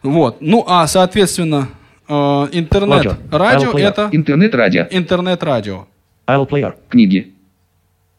[0.01, 0.37] Вот.
[0.41, 1.69] Ну, а, соответственно,
[2.07, 3.11] интернет-радио—
[3.73, 4.87] Owl это Интернет-радио.
[4.89, 5.85] интернет-радио.
[6.25, 6.73] I'll player.
[6.89, 7.35] Книги.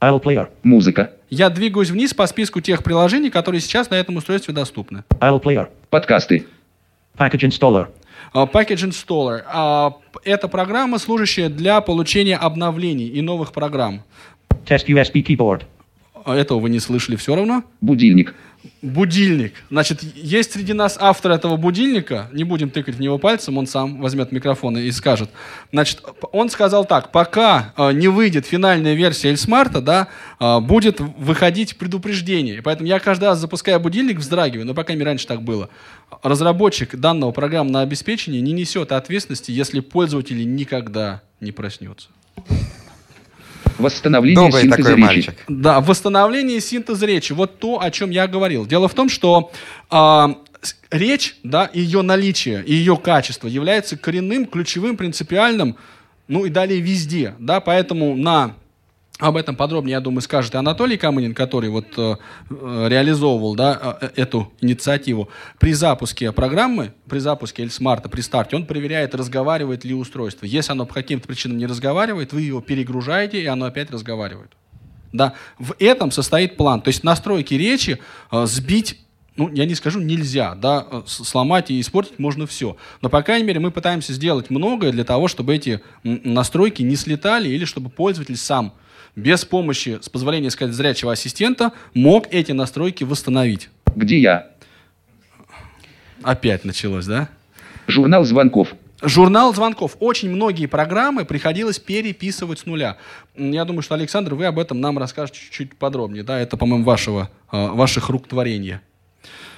[0.03, 0.49] I'll player.
[0.65, 1.13] Музыка.
[1.31, 5.05] Я двигаюсь вниз по списку тех приложений, которые сейчас на этом устройстве доступны.
[5.21, 5.69] I'll player.
[5.91, 6.47] Подкасты.
[7.17, 7.87] Package installer.
[8.33, 9.43] А, Package Installer.
[9.47, 14.03] А, Это программа, служащая для получения обновлений и новых программ.
[14.67, 15.63] Test USB keyboard.
[16.25, 17.63] А Этого вы не слышали все равно.
[17.81, 18.35] Будильник.
[18.81, 19.55] Будильник.
[19.71, 22.29] Значит, есть среди нас автор этого будильника.
[22.33, 25.31] Не будем тыкать в него пальцем, он сам возьмет микрофон и скажет.
[25.73, 31.77] Значит, он сказал так: пока э, не выйдет финальная версия Эльсмарта, да, э, будет выходить
[31.77, 32.63] предупреждение.
[32.63, 35.69] Поэтому я каждый раз запуская будильник, вздрагиваю, но пока не раньше так было.
[36.23, 42.09] Разработчик данного программного обеспечения не несет ответственности, если пользователь никогда не проснется.
[43.79, 45.07] Восстановление Добрый синтеза такой речи.
[45.07, 45.35] мальчик.
[45.49, 47.33] Да, восстановление и синтез речи.
[47.33, 48.67] Вот то, о чем я говорил.
[48.67, 49.51] Дело в том, что
[49.91, 55.77] с- речь, да, ее наличие, и ее качество является коренным, ключевым, принципиальным,
[56.29, 57.35] ну и далее везде.
[57.39, 58.55] Да, поэтому на
[59.23, 62.17] об этом подробнее, я думаю, скажет и Анатолий Камынин, который вот э,
[62.51, 65.29] э, реализовывал да, э, эту инициативу.
[65.61, 70.45] При запуске программы, при запуске Эльсмарта, при старте, он проверяет, разговаривает ли устройство.
[70.45, 74.51] Если оно по каким-то причинам не разговаривает, вы его перегружаете, и оно опять разговаривает.
[75.13, 76.81] Да, в этом состоит план.
[76.81, 78.01] То есть настройки речи
[78.33, 78.99] э, сбить,
[79.37, 82.77] ну, я не скажу нельзя, да, э, сломать и испортить можно все.
[83.03, 87.49] Но, по крайней мере, мы пытаемся сделать многое для того, чтобы эти настройки не слетали
[87.51, 88.75] или чтобы пользователь сам
[89.17, 93.69] без помощи, с позволения сказать, зрячего ассистента мог эти настройки восстановить.
[93.95, 94.47] Где я?
[96.23, 97.29] Опять началось, да?
[97.87, 98.75] Журнал звонков.
[99.03, 99.97] Журнал звонков.
[99.99, 102.97] Очень многие программы приходилось переписывать с нуля.
[103.37, 106.23] Я думаю, что, Александр, вы об этом нам расскажете чуть-чуть подробнее.
[106.23, 108.81] Да, это, по-моему, вашего, э, ваших рук творения.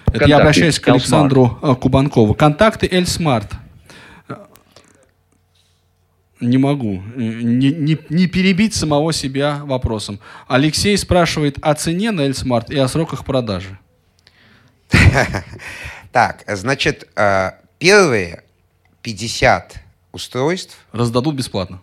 [0.06, 0.88] Это я обращаюсь к.
[0.88, 2.34] Александру э, Кубанкову.
[2.34, 3.52] Контакты ElSmart.
[6.40, 7.02] Не могу.
[7.16, 10.18] Э, Не, не- не перебить самого себя вопросом.
[10.48, 13.78] Алексей спрашивает о цене на ElSmart и о сроках продажи.
[16.12, 18.44] Так, значит, э, первые
[19.02, 19.80] 50
[20.12, 20.76] устройств.
[20.92, 21.80] Раздадут бесплатно.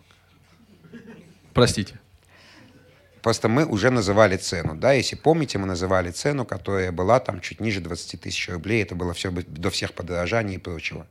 [1.54, 2.00] Простите.
[3.22, 4.76] Просто мы уже называли цену.
[4.76, 4.94] Да?
[4.94, 8.82] Если помните, мы называли цену, которая была там чуть ниже 20 тысяч рублей.
[8.82, 11.06] Это было все до всех подорожаний и прочего.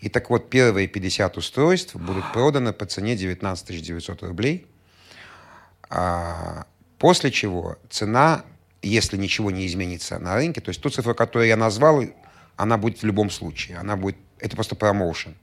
[0.00, 4.66] И так вот, первые 50 устройств будут проданы по цене 19 900 рублей.
[5.88, 6.66] А,
[6.98, 8.44] после чего цена,
[8.82, 12.04] если ничего не изменится на рынке, то есть ту цифру, которую я назвал,
[12.56, 13.78] она будет в любом случае.
[13.78, 15.34] Она будет, это просто промоушен.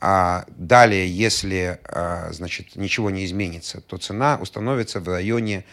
[0.00, 5.64] А далее, если а, значит, ничего не изменится, то цена установится в районе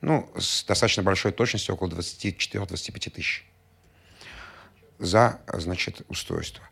[0.00, 3.46] ну, с достаточно большой точностью, около 24-25 тысяч
[4.98, 6.64] за значит, устройство.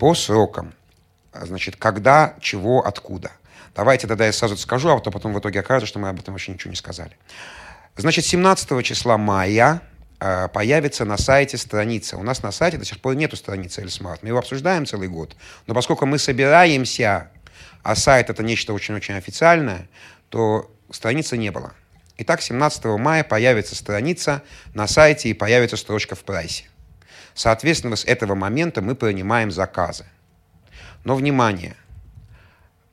[0.00, 0.74] По срокам,
[1.32, 3.30] значит, когда, чего, откуда.
[3.74, 6.34] Давайте тогда я сразу скажу, а то потом в итоге окажется, что мы об этом
[6.34, 7.16] вообще ничего не сказали.
[7.96, 9.82] Значит, 17 числа мая
[10.52, 12.16] появится на сайте страница.
[12.16, 14.22] У нас на сайте до сих пор нету страницы Эльсмарт.
[14.22, 15.34] Мы его обсуждаем целый год.
[15.66, 17.30] Но поскольку мы собираемся,
[17.82, 19.88] а сайт это нечто очень-очень официальное,
[20.28, 21.72] то страницы не было.
[22.18, 24.42] Итак, 17 мая появится страница
[24.74, 26.66] на сайте и появится строчка в прайсе.
[27.34, 30.04] Соответственно, с этого момента мы принимаем заказы.
[31.02, 31.74] Но, внимание,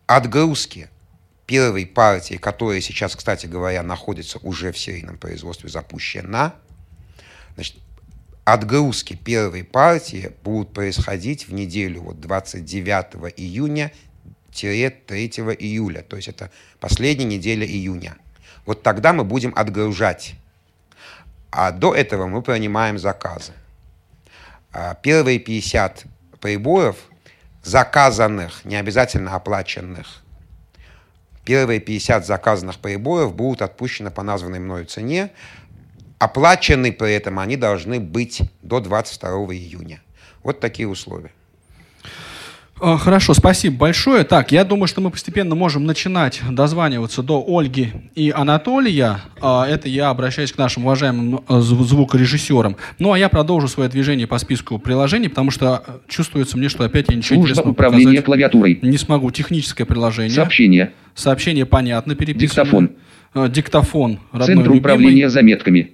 [0.08, 0.90] отгрузки
[1.46, 6.56] первой партии, которая сейчас, кстати говоря, находится уже в серийном производстве, запущена–
[7.60, 7.76] Значит,
[8.46, 13.92] отгрузки первой партии будут происходить в неделю вот 29 июня
[14.54, 14.88] 3
[15.60, 16.02] июля.
[16.04, 18.16] То есть это последняя неделя июня.
[18.66, 20.36] Вот тогда мы будем отгружать.
[21.52, 23.52] А до этого мы принимаем заказы.
[24.72, 26.06] А первые 50
[26.40, 26.96] приборов,
[27.62, 30.24] заказанных, не обязательно оплаченных,
[31.44, 35.32] первые 50 заказанных приборов будут отпущены по названной мною цене.
[36.20, 40.02] Оплачены при этом они должны быть до 22 июня.
[40.44, 41.32] Вот такие условия.
[42.82, 44.24] А, хорошо, спасибо большое.
[44.24, 49.20] Так, я думаю, что мы постепенно можем начинать дозваниваться до Ольги и Анатолия.
[49.42, 52.78] А, это я обращаюсь к нашим уважаемым э, звукорежиссерам.
[52.98, 56.86] Ну, а я продолжу свое движение по списку приложений, потому что э, чувствуется мне, что
[56.86, 58.80] опять я ничего Служба интересного управления показать клавиатурой.
[58.82, 59.30] не смогу.
[59.32, 60.32] Техническое приложение.
[60.36, 60.94] Сообщение.
[61.16, 62.48] Сообщение понятно, переписано.
[62.64, 62.92] Диктофон.
[63.36, 64.20] Э, Диктофон.
[64.32, 64.80] родной, Центр любимый.
[64.80, 65.92] управления заметками.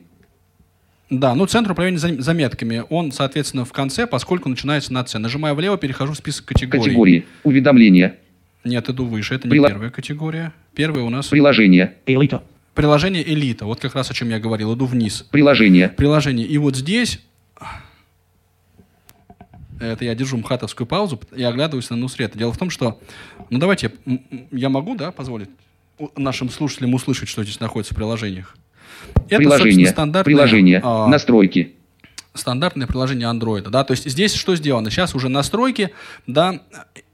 [1.10, 5.18] Да, ну центр управления зам- заметками, он, соответственно, в конце, поскольку начинается на С.
[5.20, 6.82] Нажимаю влево, перехожу в список категорий.
[6.84, 7.26] Категории.
[7.44, 8.18] Уведомления.
[8.64, 10.52] Нет, иду выше, это не Прила- первая категория.
[10.74, 11.94] Первая у нас Приложение.
[12.08, 12.42] Elita.
[12.74, 13.66] приложение элита.
[13.66, 14.74] Вот как раз о чем я говорил.
[14.76, 15.26] Иду вниз.
[15.32, 15.90] Приложение.
[15.90, 16.48] Приложение.
[16.48, 17.20] И вот здесь...
[19.80, 22.38] Это я держу мхатовскую паузу и оглядываюсь на Нусрета.
[22.40, 23.00] Дело в том, что...
[23.50, 23.92] Ну, давайте,
[24.52, 25.50] я могу, да, позволить
[26.16, 28.58] нашим слушателям услышать, что здесь находится в приложениях?
[29.30, 29.88] Это, Приложение.
[29.88, 30.82] стандартное, Приложение.
[30.84, 31.74] а, Настройки.
[32.34, 34.92] стандартное приложение Android, да, то есть здесь что сделано?
[34.92, 35.92] Сейчас уже настройки,
[36.28, 36.60] да,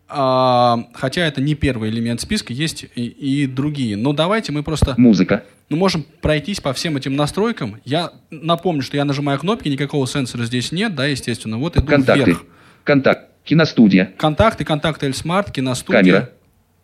[0.10, 3.96] а, хотя это не первый элемент списка, есть и, и другие.
[3.96, 5.46] Но давайте мы просто, Музыка.
[5.70, 7.78] ну, можем пройтись по всем этим настройкам.
[7.86, 11.58] Я напомню, что я нажимаю кнопки, никакого сенсора здесь нет, да, естественно.
[11.58, 12.26] Вот иду Контакты.
[12.26, 12.44] вверх.
[12.84, 13.30] Контакт.
[13.46, 14.12] Киностудия.
[14.18, 16.02] Контакты, контакты L-Smart, киностудия.
[16.02, 16.30] Камера.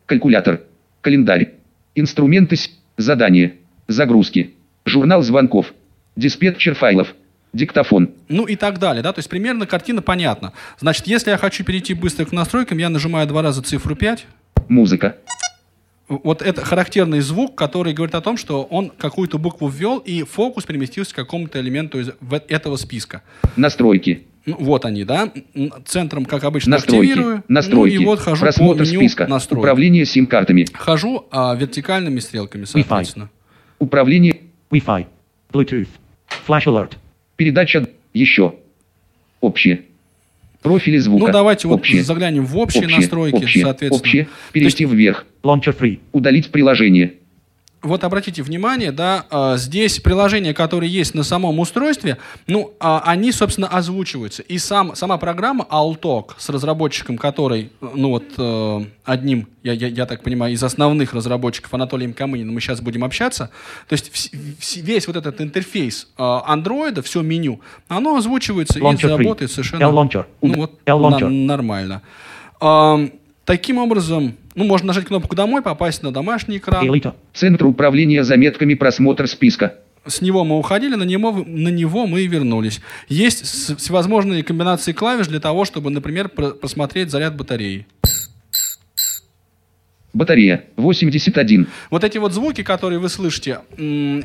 [0.05, 0.61] Калькулятор.
[1.01, 1.53] Календарь.
[1.95, 2.55] Инструменты.
[2.97, 3.55] Задание.
[3.87, 4.55] Загрузки.
[4.87, 5.73] Журнал звонков.
[6.15, 7.13] Диспетчер файлов.
[7.53, 8.11] Диктофон.
[8.29, 10.53] Ну и так далее, да, то есть примерно картина понятна.
[10.79, 14.25] Значит, если я хочу перейти быстро к настройкам, я нажимаю два раза цифру 5,
[14.69, 15.17] Музыка.
[16.09, 20.63] Вот это характерный звук, который говорит о том, что он какую-то букву ввел, и фокус
[20.65, 22.11] переместился к какому-то элементу из
[22.47, 23.23] этого списка.
[23.57, 24.25] Настройки.
[24.45, 25.31] Ну, вот они, да.
[25.85, 27.11] Центром, как обычно, Настройки.
[27.11, 27.43] активирую.
[27.49, 27.95] Настройки.
[27.95, 29.27] Ну и вот хожу Просмотр по меню списка.
[29.27, 29.63] настроек.
[29.63, 30.65] Управление сим-картами.
[30.73, 33.29] Хожу а, вертикальными стрелками, соответственно.
[33.79, 34.46] Управление.
[34.71, 35.05] Wi-Fi.
[35.51, 35.87] Bluetooth.
[36.47, 36.93] Flash alert.
[37.35, 37.87] Передача.
[38.13, 38.55] Еще.
[39.41, 39.81] Общее.
[40.61, 41.27] Профили звука.
[41.27, 42.03] Ну, давайте вот Общее.
[42.03, 42.97] заглянем в общие Общее.
[42.97, 43.63] настройки, Общее.
[43.63, 43.99] соответственно.
[43.99, 44.23] Общее.
[44.25, 45.25] То есть Перейти вверх.
[45.43, 45.99] Launcher free.
[46.11, 47.13] Удалить приложение.
[47.87, 52.17] Вот обратите внимание, да, а, здесь приложения, которые есть на самом устройстве,
[52.47, 54.43] ну, а, они, собственно, озвучиваются.
[54.43, 60.05] И сам, сама программа Altalk с разработчиком, который, ну вот, э, одним, я, я, я
[60.05, 63.49] так понимаю, из основных разработчиков Анатолием Камыниным мы сейчас будем общаться,
[63.87, 64.31] то есть
[64.77, 69.17] весь вот этот интерфейс э, андроида, все меню, оно озвучивается и Launcher free.
[69.17, 70.25] работает совершенно L-Launcher.
[70.41, 70.79] ну, вот,
[71.29, 72.01] нормально.
[73.47, 76.85] Таким образом, ну, можно нажать кнопку «Домой», попасть на домашний экран.
[76.85, 77.13] Elita.
[77.33, 78.73] Центр управления заметками.
[78.73, 79.75] Просмотр списка.
[80.05, 82.81] С него мы уходили, на него, на него мы и вернулись.
[83.07, 83.45] Есть
[83.79, 87.87] всевозможные комбинации клавиш для того, чтобы, например, про- просмотреть заряд батареи.
[90.11, 90.65] Батарея.
[90.75, 91.67] 81.
[91.89, 93.59] Вот эти вот звуки, которые вы слышите,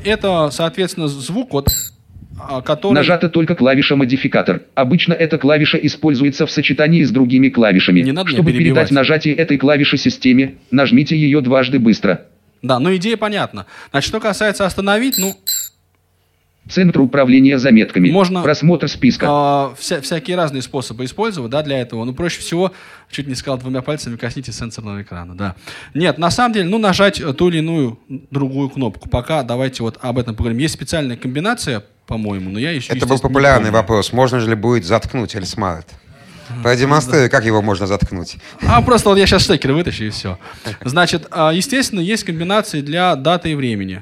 [0.03, 1.71] это, соответственно, звук вот а,
[2.61, 2.95] который...
[2.95, 4.61] Нажата только клавиша модификатор.
[4.75, 8.01] Обычно эта клавиша используется в сочетании с другими клавишами.
[8.01, 12.25] Не надо Чтобы передать нажатие этой клавиши системе, нажмите ее дважды быстро.
[12.61, 13.65] Да, ну идея понятна.
[13.91, 15.35] Значит, что касается остановить, ну,
[16.69, 18.09] Центр управления заметками.
[18.09, 19.25] Можно- Просмотр списка.
[19.29, 22.05] а, вся- всякие разные способы использовать, да, для этого.
[22.05, 22.71] Ну, проще всего,
[23.11, 25.55] чуть не сказал, двумя пальцами коснитесь сенсорного экрана, да.
[25.93, 29.09] Нет, на самом деле, ну, нажать э, ту или иную другую кнопку.
[29.09, 30.57] Пока давайте вот об этом поговорим.
[30.59, 34.13] Есть специальная комбинация, по-моему, но я еще, Это был популярный вопрос.
[34.13, 35.87] Можно ли будет заткнуть Эльсмарт?
[36.61, 38.35] Продемонстрируй, как его можно заткнуть.
[38.61, 40.37] А просто вот я сейчас штекер вытащу и все.
[40.83, 44.01] Значит, а, естественно, есть комбинации для даты и времени.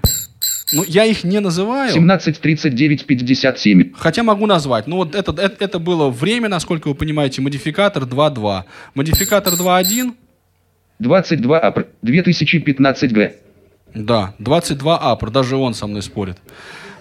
[0.74, 1.94] Ну, я их не называю.
[1.94, 3.94] 173957.
[3.98, 4.88] Хотя могу назвать.
[4.88, 8.64] Ну вот это, это, это было время, насколько вы понимаете, модификатор 2.2.
[8.96, 10.14] Модификатор 2.1,
[11.00, 11.88] 22 апр.
[12.02, 13.36] 2015 г.
[13.94, 16.38] да, 22 апр, даже он со мной спорит.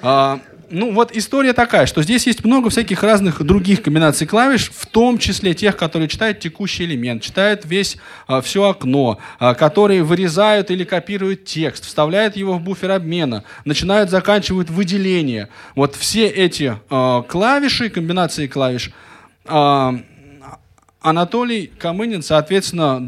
[0.03, 0.41] А,
[0.71, 5.19] ну вот история такая, что здесь есть много всяких разных других комбинаций клавиш, в том
[5.19, 7.97] числе тех, которые читают текущий элемент, читают весь,
[8.43, 14.71] все окно, а, которые вырезают или копируют текст, вставляют его в буфер обмена, начинают, заканчивают
[14.71, 15.49] выделение.
[15.75, 18.91] Вот все эти а, клавиши, комбинации клавиш,
[19.47, 20.01] а,
[21.03, 23.01] Анатолий Камынин, соответственно,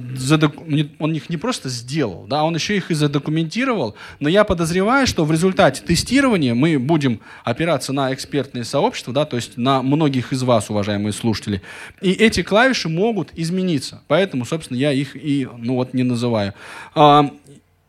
[0.66, 3.96] не- он их не просто сделал, да, он еще их и задокументировал.
[4.18, 9.36] Но я подозреваю, что в результате тестирования мы будем опираться на экспертные сообщества, да, то
[9.36, 11.60] есть на многих из вас, уважаемые слушатели.
[12.00, 14.02] И эти клавиши могут измениться.
[14.08, 16.54] Поэтому, собственно, я их и ну, вот, не называю.
[16.94, 17.30] А,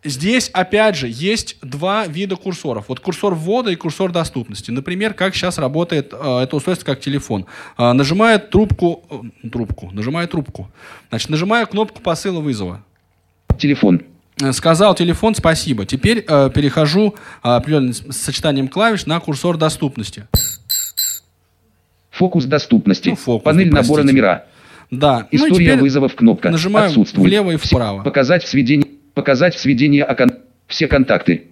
[0.06, 2.86] Здесь, опять же, есть два вида курсоров.
[2.90, 4.70] Вот курсор ввода и курсор доступности.
[4.70, 7.46] Например, как сейчас работает э, это устройство как телефон.
[7.78, 9.04] Э, нажимает трубку,
[9.44, 10.70] э, трубку, нажимает трубку.
[11.10, 12.84] Значит, нажимаю кнопку посыла вызова.
[13.58, 14.02] Телефон.
[14.42, 15.86] Э, Сказал телефон спасибо.
[15.86, 20.28] Теперь э, перехожу э, определенным с- сочетанием клавиш на курсор доступности.
[22.12, 23.10] Фокус доступности.
[23.10, 24.14] Ну, фокус, Панель ну, набора простите.
[24.14, 24.46] номера.
[24.92, 25.28] Да.
[25.32, 26.50] Ну История теперь вызовов кнопка.
[26.50, 27.26] нажимаю Отсутствует.
[27.26, 28.04] влево и вправо.
[28.04, 28.88] Показать в сведении.
[29.14, 31.48] Показать в сведении о кон- Все контакты.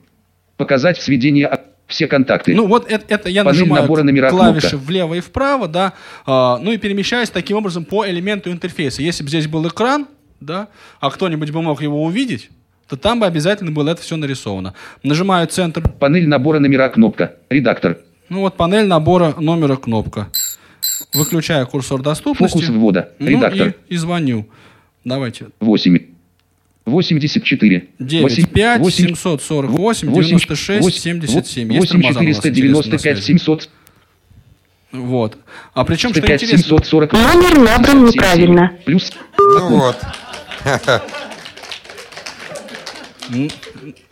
[0.58, 2.56] Показать в сведении о- Все контакты.
[2.56, 4.86] Ну вот это, это я Панель нажимаю набора номера клавиши кнопка.
[4.88, 5.94] влево и вправо, да,
[6.26, 9.02] а, ну и перемещаюсь таким образом по элементу интерфейса.
[9.02, 10.08] Если бы здесь был экран,
[10.40, 10.70] да,
[11.02, 12.50] а кто-нибудь бы мог его увидеть,
[12.88, 14.74] то там бы обязательно было это все нарисовано.
[15.04, 17.36] Нажимаю центр, Панель набора номера кнопка.
[17.50, 17.98] Редактор.
[18.30, 20.30] ну вот панель набора номера кнопка.
[21.14, 22.58] Выключаю курсор доступности.
[22.60, 23.10] Фокус ввода.
[23.20, 23.68] ну Редактор.
[23.90, 24.48] и, и звоню.
[25.04, 25.48] Давайте.
[25.60, 26.00] 8.
[26.86, 27.88] 84.
[28.00, 31.74] 95 8, 748 96 77.
[31.74, 33.22] Есть 8 Рамазан у нас, интересно, на 495 связи.
[33.26, 33.70] 700
[34.92, 35.38] Вот.
[35.74, 38.74] А причем, что 5 интересно, 740 Номер набран неправильно.
[38.86, 39.98] Плюс Ну вот.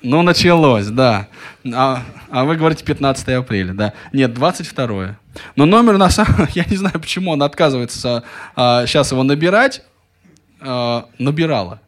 [0.02, 1.28] Ну, началось, да.
[1.74, 3.94] А, а вы говорите 15 апреля, да.
[4.14, 5.18] Нет, 22.
[5.56, 6.48] Но номер на самом...
[6.54, 8.24] Я не знаю, почему он отказывается
[8.56, 9.84] сейчас его набирать.
[10.62, 11.82] А, набирала.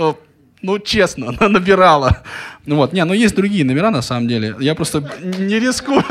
[0.00, 0.16] О,
[0.62, 2.22] Ну, честно, она набирала.
[2.66, 4.54] Ну вот, не, ну есть другие номера на самом деле.
[4.60, 6.04] Я просто не рискую.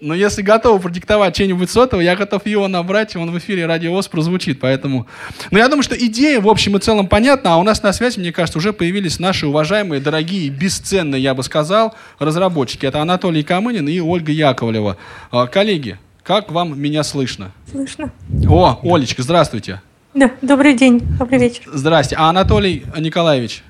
[0.00, 3.92] Но если готовы продиктовать что-нибудь сотовое, я готов его набрать, и он в эфире Радио
[3.92, 4.60] ВОЗ прозвучит.
[4.60, 5.06] Поэтому...
[5.50, 8.18] Но я думаю, что идея в общем и целом понятна, а у нас на связи,
[8.18, 12.84] мне кажется, уже появились наши уважаемые, дорогие, бесценные, я бы сказал, разработчики.
[12.84, 14.96] Это Анатолий Камынин и Ольга Яковлева.
[15.30, 17.52] А, Коллеги, как вам меня слышно?
[17.70, 18.12] Слышно?
[18.48, 19.80] О, Олечка, здравствуйте.
[20.16, 21.64] Да, добрый день, добрый вечер.
[21.66, 22.16] Здрасте.
[22.18, 23.62] А Анатолий Николаевич?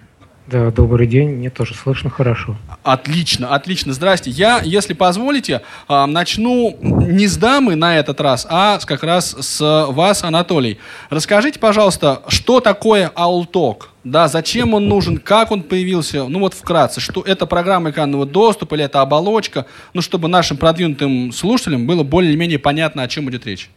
[0.46, 2.56] Да, добрый день, мне тоже слышно хорошо.
[2.84, 3.92] Отлично, отлично.
[3.92, 4.30] Здрасте.
[4.30, 9.86] Я, если позволите, а, начну не с дамы на этот раз, а как раз с
[9.88, 10.78] вас, Анатолий.
[11.10, 13.90] Расскажите, пожалуйста, что такое Аулток?
[14.04, 16.28] Да, зачем он нужен, как он появился?
[16.28, 19.66] Ну вот вкратце, что это программа экранного доступа или это оболочка?
[19.94, 23.68] Ну, чтобы нашим продвинутым слушателям было более-менее понятно, о чем идет речь.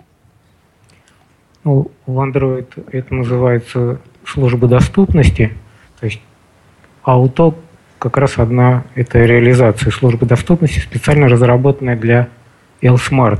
[1.69, 5.53] Ну, в Android это называется служба доступности.
[5.99, 6.19] То есть
[7.05, 7.53] Auto
[7.99, 12.29] как раз одна это реализация службы доступности, специально разработанная для
[12.81, 13.39] L-Smart.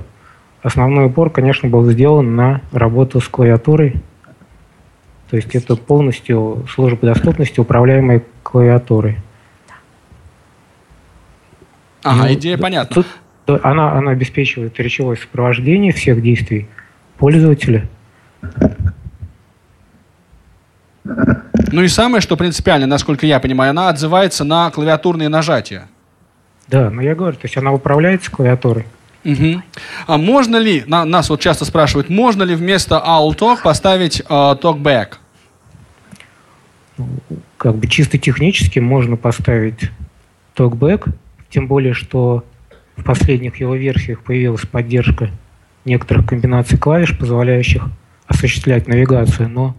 [0.62, 3.96] Основной упор, конечно, был сделан на работу с клавиатурой.
[5.32, 9.18] То есть это полностью служба доступности, управляемая клавиатурой.
[12.04, 13.04] Ага, Ну, идея понятна.
[13.48, 16.68] Тут она, она обеспечивает речевое сопровождение всех действий
[17.18, 17.90] пользователя.
[21.72, 25.88] Ну и самое, что принципиально, насколько я понимаю, она отзывается на клавиатурные нажатия.
[26.68, 28.86] Да, но я говорю, то есть она управляется клавиатурой.
[29.24, 29.64] Мгм.
[30.08, 34.24] А можно ли, на- нас вот часто спрашивают, можно ли вместо all talk поставить э,
[34.30, 35.16] talkback?
[37.58, 39.92] Как бы чисто технически можно поставить
[40.54, 41.08] токбэк,
[41.50, 42.44] тем более, что
[42.96, 45.30] в последних его версиях появилась поддержка
[45.86, 47.84] некоторых комбинаций клавиш, позволяющих
[48.30, 49.76] осуществлять навигацию, но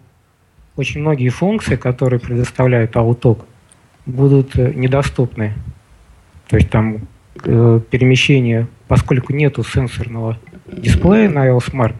[0.76, 3.44] очень многие функции, которые предоставляет Outlook,
[4.06, 5.54] будут э, недоступны.
[6.48, 7.06] То есть там
[7.44, 11.94] э, перемещение, поскольку нету сенсорного дисплея на iOS Smart,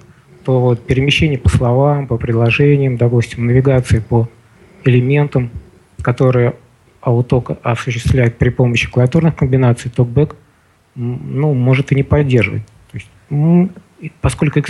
[0.44, 4.28] то вот перемещение по словам, по предложениям, допустим, навигации по
[4.84, 5.50] элементам,
[6.02, 6.54] которые
[7.02, 10.34] Outlook осуществляет при помощи клавиатурных комбинаций, TalkBack
[10.96, 12.62] ну, может и не поддерживать.
[12.90, 13.10] То есть,
[14.20, 14.60] поскольку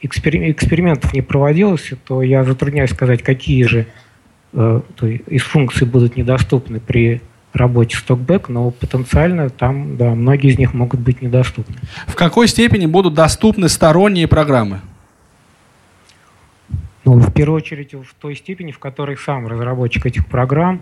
[0.00, 3.86] экспериментов не проводилось, то я затрудняюсь сказать, какие же
[4.52, 4.80] э,
[5.26, 7.20] из функций будут недоступны при
[7.52, 11.76] работе с TalkBack, но потенциально там, да, многие из них могут быть недоступны.
[12.06, 14.80] В какой степени будут доступны сторонние программы?
[17.04, 20.80] Ну, в первую очередь в той степени, в которой сам разработчик этих программ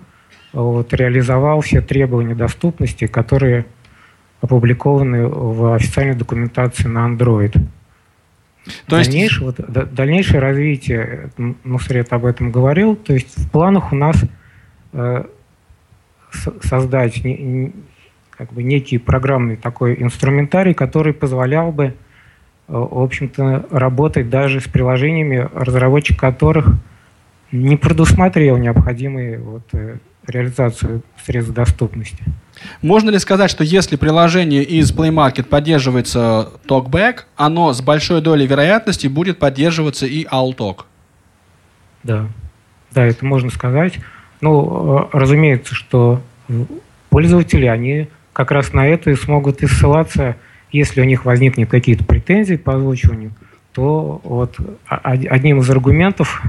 [0.53, 3.67] вот, реализовал все требования доступности, которые
[4.41, 7.57] опубликованы в официальной документации на Android.
[8.87, 9.11] То есть...
[9.11, 11.31] дальнейшее, вот, дальнейшее развитие,
[11.65, 14.17] Нусрет об этом говорил, то есть в планах у нас
[14.93, 15.25] э,
[16.63, 17.73] создать не, не,
[18.31, 21.93] как бы некий программный такой инструментарий, который позволял бы, э,
[22.69, 26.69] в общем-то, работать даже с приложениями, разработчик которых
[27.53, 32.25] не предусматривал необходимые вот, э, реализацию средств доступности.
[32.83, 38.47] Можно ли сказать, что если приложение из Play Market поддерживается TalkBack, оно с большой долей
[38.47, 40.85] вероятности будет поддерживаться и AllTalk?
[42.03, 42.27] Да,
[42.93, 43.95] да, это можно сказать.
[44.41, 46.21] Ну, э, разумеется, что
[47.11, 50.37] пользователи, они как раз на это и смогут и ссылаться,
[50.71, 53.33] если у них возникнут какие-то претензии по озвучиванию,
[53.73, 54.57] то вот
[54.87, 56.43] одним из аргументов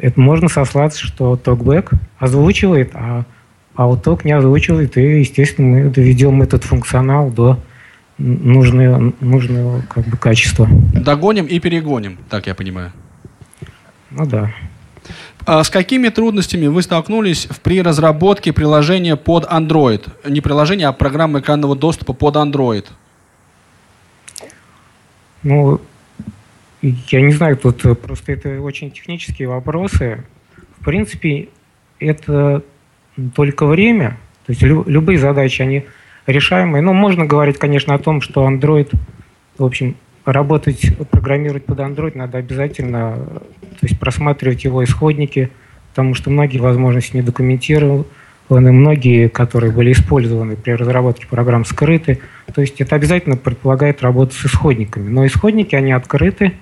[0.00, 3.24] это можно сослаться, что TalkBack озвучивает, а
[3.76, 7.58] Outtalk не озвучивает, и, естественно, мы доведем этот функционал до
[8.18, 10.68] нужного, нужного как бы, качества.
[10.94, 12.92] Догоним и перегоним, так я понимаю.
[14.10, 14.52] Ну да.
[15.44, 20.08] А с какими трудностями вы столкнулись при разработке приложения под Android?
[20.28, 22.86] Не приложения, а программы экранного доступа под Android.
[25.44, 25.80] Ну,
[26.82, 30.24] я не знаю, тут просто это очень технические вопросы.
[30.80, 31.50] В принципе,
[32.00, 32.64] это
[33.34, 34.16] только время.
[34.46, 35.84] То есть любые задачи, они
[36.26, 36.82] решаемые.
[36.82, 38.90] Ну, можно говорить, конечно, о том, что Android,
[39.58, 45.50] в общем, работать, программировать под Android надо обязательно, то есть просматривать его исходники,
[45.90, 48.04] потому что многие возможности не документированы,
[48.48, 52.20] многие, которые были использованы при разработке программ, скрыты.
[52.52, 55.08] То есть это обязательно предполагает работу с исходниками.
[55.08, 56.52] Но исходники, они открыты,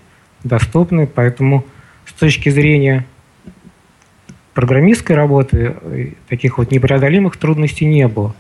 [0.45, 1.65] доступны, поэтому
[2.07, 3.07] с точки зрения
[4.55, 8.35] программистской работы таких вот непреодолимых трудностей не было.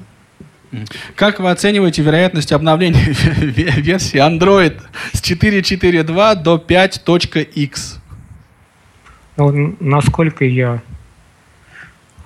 [1.14, 4.80] Как вы оцениваете вероятность обновления версии Android
[5.12, 8.00] с 4.4.2 до 5.x?
[9.36, 10.80] Ну, насколько я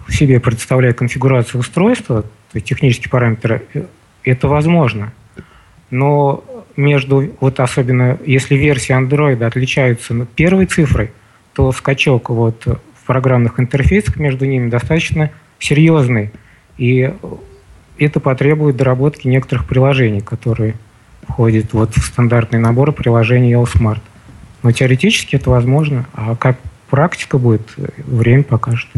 [0.09, 3.85] себе представляю конфигурацию устройства, то есть технические параметры, э,
[4.25, 5.13] это возможно.
[5.91, 6.45] Но
[6.77, 11.13] между, вот особенно если версия Android отличается первой цифрой,
[11.55, 12.67] то скачок вот
[13.09, 16.31] программных интерфейсах между ними достаточно серьезный.
[16.77, 17.13] И
[17.99, 20.75] это потребует доработки некоторых приложений, которые
[21.27, 24.03] входят вот в стандартный набор приложений Smart.
[24.63, 26.59] Но теоретически это возможно, а как
[26.91, 28.89] практика будет, время покажет.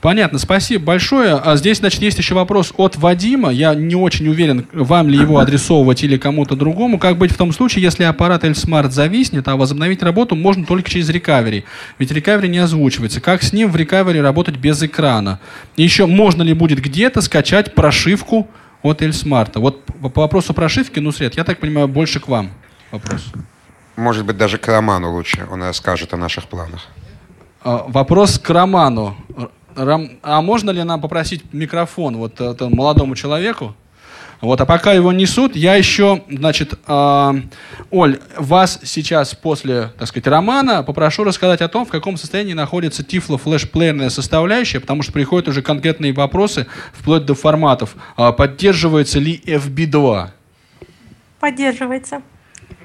[0.00, 1.34] Понятно, спасибо большое.
[1.34, 3.50] А здесь, значит, есть еще вопрос от Вадима.
[3.50, 6.98] Я не очень уверен, вам ли его адресовывать или кому-то другому.
[6.98, 11.08] Как быть в том случае, если аппарат L-Smart зависнет, а возобновить работу можно только через
[11.08, 11.64] рекавери?
[11.98, 13.20] Ведь рекавери не озвучивается.
[13.20, 15.40] Как с ним в рекавери работать без экрана?
[15.76, 18.48] И еще, можно ли будет где-то скачать прошивку
[18.82, 19.52] от L-Smart?
[19.54, 22.50] Вот по вопросу прошивки, ну, Свет, я так понимаю, больше к вам
[22.94, 23.24] вопрос.
[23.96, 25.46] Может быть, даже к Роману лучше.
[25.50, 26.88] Он расскажет о наших планах.
[27.62, 29.16] А, вопрос к Роману.
[29.76, 33.74] Рам, а можно ли нам попросить микрофон вот этому молодому человеку?
[34.40, 37.32] Вот, а пока его несут, я еще, значит, э,
[37.90, 43.02] Оль, вас сейчас после, так сказать, романа попрошу рассказать о том, в каком состоянии находится
[43.02, 47.96] тифло флешплеерная составляющая, потому что приходят уже конкретные вопросы, вплоть до форматов.
[48.16, 50.28] А поддерживается ли FB2?
[51.40, 52.20] Поддерживается.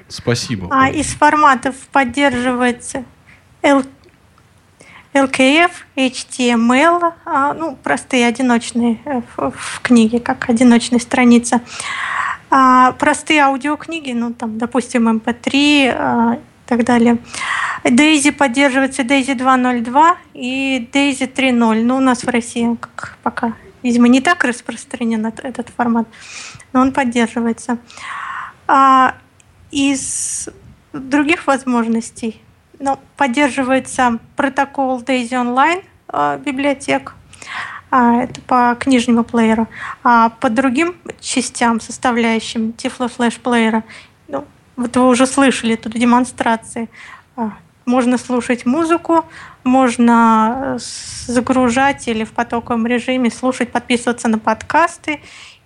[0.08, 0.68] Спасибо.
[0.70, 3.04] А из форматов поддерживается
[3.62, 3.84] L
[5.12, 11.60] LKF, HTML, а, ну, простые одиночные э, в, в книге, как одиночная страница.
[12.50, 17.18] А, простые аудиокниги, ну, там, допустим, MP3 эм а, и так далее.
[17.82, 21.82] Daisy поддерживается Daisy 2.0.2 и Daisy 3.0.
[21.82, 26.06] Ну, у нас в России как пока видимо, не так распространен этот, формат,
[26.72, 27.78] но он поддерживается.
[29.70, 30.48] Из
[30.92, 32.42] других возможностей
[32.80, 37.14] ну, поддерживается протокол Daisy Online э, библиотек,
[37.90, 39.68] а, это по книжному плееру,
[40.02, 43.84] а по другим частям, составляющим Tiflo Flash плеера,
[44.28, 46.88] ну, вот вы уже слышали тут демонстрации,
[47.36, 47.52] а,
[47.84, 49.24] можно слушать музыку,
[49.64, 50.78] можно э,
[51.26, 55.20] загружать или в потоковом режиме слушать, подписываться на подкасты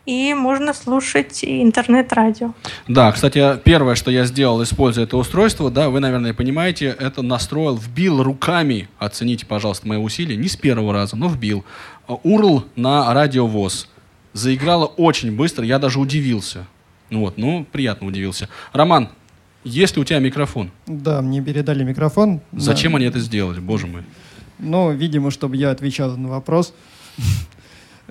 [0.07, 2.53] и можно слушать интернет-радио.
[2.89, 7.77] Да, кстати, первое, что я сделал, используя это устройство, да, вы, наверное, понимаете, это настроил,
[7.77, 11.65] вбил руками, оцените, пожалуйста, мои усилия, не с первого раза, но вбил,
[12.09, 13.89] URL на радиовоз.
[14.33, 16.67] Заиграло очень быстро, я даже удивился.
[17.11, 18.49] Вот, ну, приятно удивился.
[18.73, 19.11] Роман,
[19.63, 20.71] есть ли у тебя микрофон?
[20.87, 22.41] Да, мне передали микрофон.
[22.53, 22.99] Зачем да.
[22.99, 24.03] они это сделали, боже мой?
[24.59, 26.75] Ну, видимо, чтобы я отвечал на вопрос.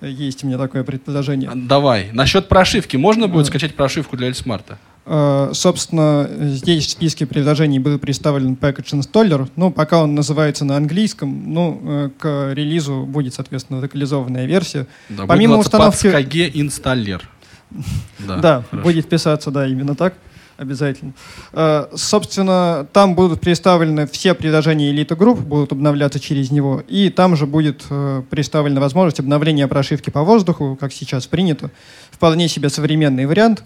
[0.03, 1.51] Есть у меня такое предположение.
[1.53, 2.09] Давай.
[2.11, 2.97] Насчет прошивки.
[2.97, 4.77] Можно будет скачать прошивку для Эльсмарта?
[5.05, 9.49] Собственно, здесь в списке приложений был представлен Package Installer.
[9.57, 14.87] Ну, пока он называется на английском, ну, э, к релизу будет, соответственно, локализованная версия.
[15.09, 16.03] Да, Помимо установки...
[16.03, 17.27] Подскаге инсталлер.
[18.19, 20.13] Да, да будет писаться, да, именно так.
[20.57, 21.13] Обязательно.
[21.51, 27.35] Э, собственно, там будут представлены все приложения Elite Group, будут обновляться через него, и там
[27.35, 31.71] же будет э, представлена возможность обновления прошивки по воздуху, как сейчас принято.
[32.11, 33.63] Вполне себе современный вариант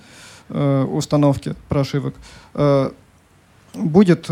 [0.49, 2.15] э, установки прошивок.
[3.73, 4.27] Будет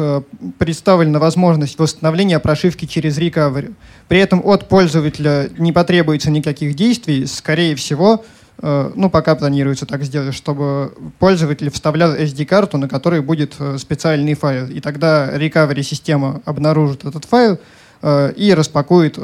[0.57, 3.75] представлена возможность восстановления прошивки через recovery.
[4.07, 7.27] При этом от пользователя не потребуется никаких действий.
[7.27, 8.25] Скорее всего,
[8.61, 14.67] ну, пока планируется так сделать, чтобы пользователь вставлял SD-карту, на которой будет э, специальный файл.
[14.67, 17.59] И тогда recovery-система обнаружит этот файл
[18.01, 19.19] э, и распакует,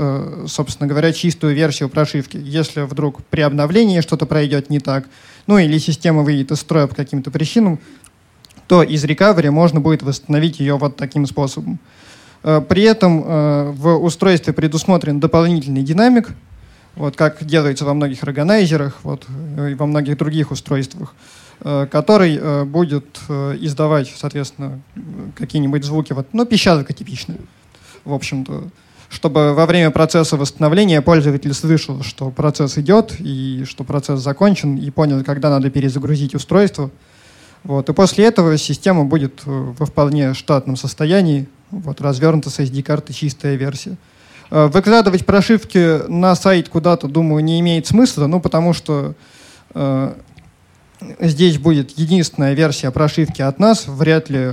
[0.48, 2.38] собственно говоря, чистую версию прошивки.
[2.38, 5.06] Если вдруг при обновлении что-то пройдет не так,
[5.48, 7.80] ну или система выйдет из строя по каким-то причинам,
[8.68, 11.80] то из recovery можно будет восстановить ее вот таким способом.
[12.42, 13.22] При этом
[13.74, 16.30] в устройстве предусмотрен дополнительный динамик,
[16.96, 19.26] вот как делается во многих органайзерах вот,
[19.70, 21.14] и во многих других устройствах,
[21.62, 24.82] э, который э, будет э, издавать, соответственно,
[25.38, 27.38] какие-нибудь звуки, вот, ну, пищалка типичная,
[28.04, 28.66] в общем-то,
[29.10, 34.90] чтобы во время процесса восстановления пользователь слышал, что процесс идет, и что процесс закончен, и
[34.90, 36.90] понял, когда надо перезагрузить устройство.
[37.64, 37.90] Вот.
[37.90, 43.98] И после этого система будет во вполне штатном состоянии, вот, развернута с SD-карты чистая версия.
[44.52, 49.16] Э, выкладывать прошивки на сайт куда-то, думаю, не имеет смысла, ну, потому что
[49.74, 50.14] э,
[51.20, 53.88] здесь будет единственная версия прошивки от нас.
[53.88, 54.50] Вряд ли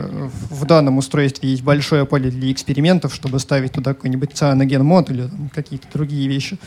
[0.51, 5.29] в данном устройстве есть большое поле для экспериментов, чтобы ставить туда какой-нибудь цианоген мод или
[5.53, 6.59] какие-то другие вещи.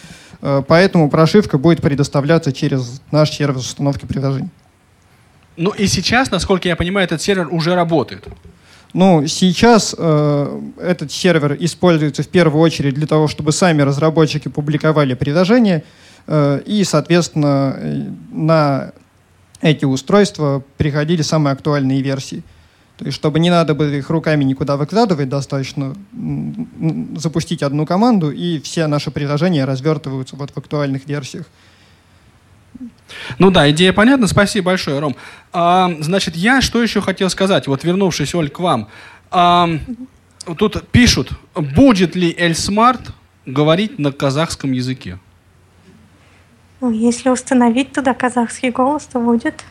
[0.42, 4.50] Э, поэтому прошивка будет предоставляться через наш сервис установки приложений.
[5.56, 8.28] Ну и сейчас, насколько я понимаю, этот сервер уже работает.
[8.94, 15.14] Ну, сейчас э, этот сервер используется в первую очередь для того, чтобы сами разработчики публиковали
[15.14, 15.84] приложения,
[16.28, 18.92] э, и, соответственно, э, на
[19.62, 22.44] эти устройства приходили самые актуальные версии.
[22.98, 25.96] То есть, чтобы не надо было их руками никуда выкладывать, достаточно
[27.16, 31.46] запустить одну команду, и все наши приложения развертываются вот в актуальных версиях.
[33.40, 34.28] Ну да, идея понятна.
[34.28, 35.16] Спасибо большое, Ром.
[35.54, 38.88] А, значит, я что еще хотел сказать, вот вернувшись, Оль, к вам.
[39.30, 39.70] А,
[40.58, 43.14] тут пишут, будет ли Эльсмарт
[43.46, 45.20] говорить на казахском языке?
[46.80, 49.64] Ну, если установить туда казахский голос, то будет.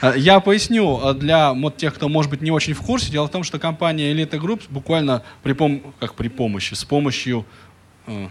[0.00, 3.10] А, я поясню а, для вот тех, кто, может быть, не очень в курсе.
[3.10, 7.46] Дело в том, что компания Elite Group буквально при, пом как при помощи, с помощью
[8.06, 8.28] э,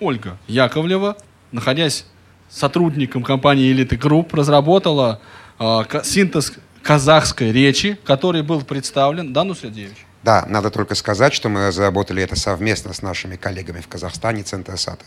[0.00, 1.16] Ольга Яковлева,
[1.50, 2.06] находясь
[2.48, 5.20] сотрудником компании Elite Group, разработала
[5.58, 9.32] э, синтез казахской речи, который был представлен.
[9.32, 10.06] Да, Нусредевич?
[10.22, 14.78] Да, надо только сказать, что мы разработали это совместно с нашими коллегами в Казахстане, Центр
[14.78, 15.04] САТа.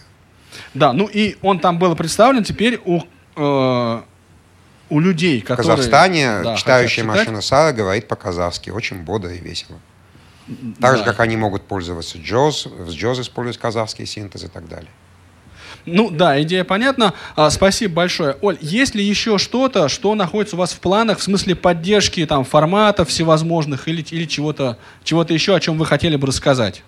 [0.73, 3.01] Да, ну и он там был представлен теперь у,
[3.35, 4.01] э,
[4.89, 5.63] у людей, которые...
[5.63, 9.79] В Казахстане да, читающая машина Сара говорит по-казахски, очень бодро и весело.
[10.79, 10.97] Так да.
[10.97, 14.89] же, как они могут пользоваться JAWS, в JAWS использовать казахский синтез и так далее.
[15.87, 17.13] Ну да, идея понятна.
[17.35, 18.35] А, спасибо большое.
[18.41, 22.43] Оль, есть ли еще что-то, что находится у вас в планах в смысле поддержки там,
[22.43, 26.83] форматов всевозможных или, или чего-то чего еще, о чем вы хотели бы рассказать?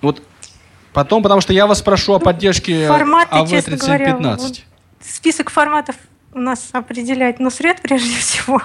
[0.00, 0.22] Вот
[0.92, 4.36] потом, потому что я вас прошу о поддержке Форматы, AV3715.
[4.36, 4.60] Вот
[5.00, 5.96] список форматов
[6.32, 8.62] у нас определяет Нусред прежде всего.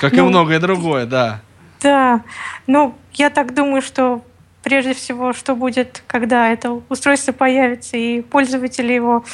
[0.00, 1.42] Как ну, и многое другое, да.
[1.82, 2.22] Да.
[2.66, 4.24] Ну, я так думаю, что
[4.64, 9.24] прежде всего, что будет, когда это устройство появится, и пользователи его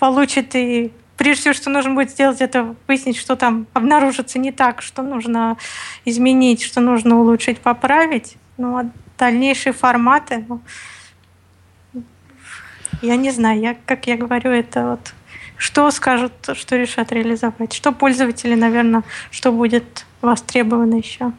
[0.00, 4.82] получат, и прежде всего, что нужно будет сделать, это выяснить, что там обнаружится не так,
[4.82, 5.56] что нужно
[6.04, 8.36] изменить, что нужно улучшить, поправить.
[8.56, 10.60] Ну, а дальнейшие форматы, ну,
[13.00, 15.14] я не знаю, я, как я говорю, это вот
[15.56, 21.32] что скажут, что решат реализовать, что пользователи, наверное, что будет востребовано еще.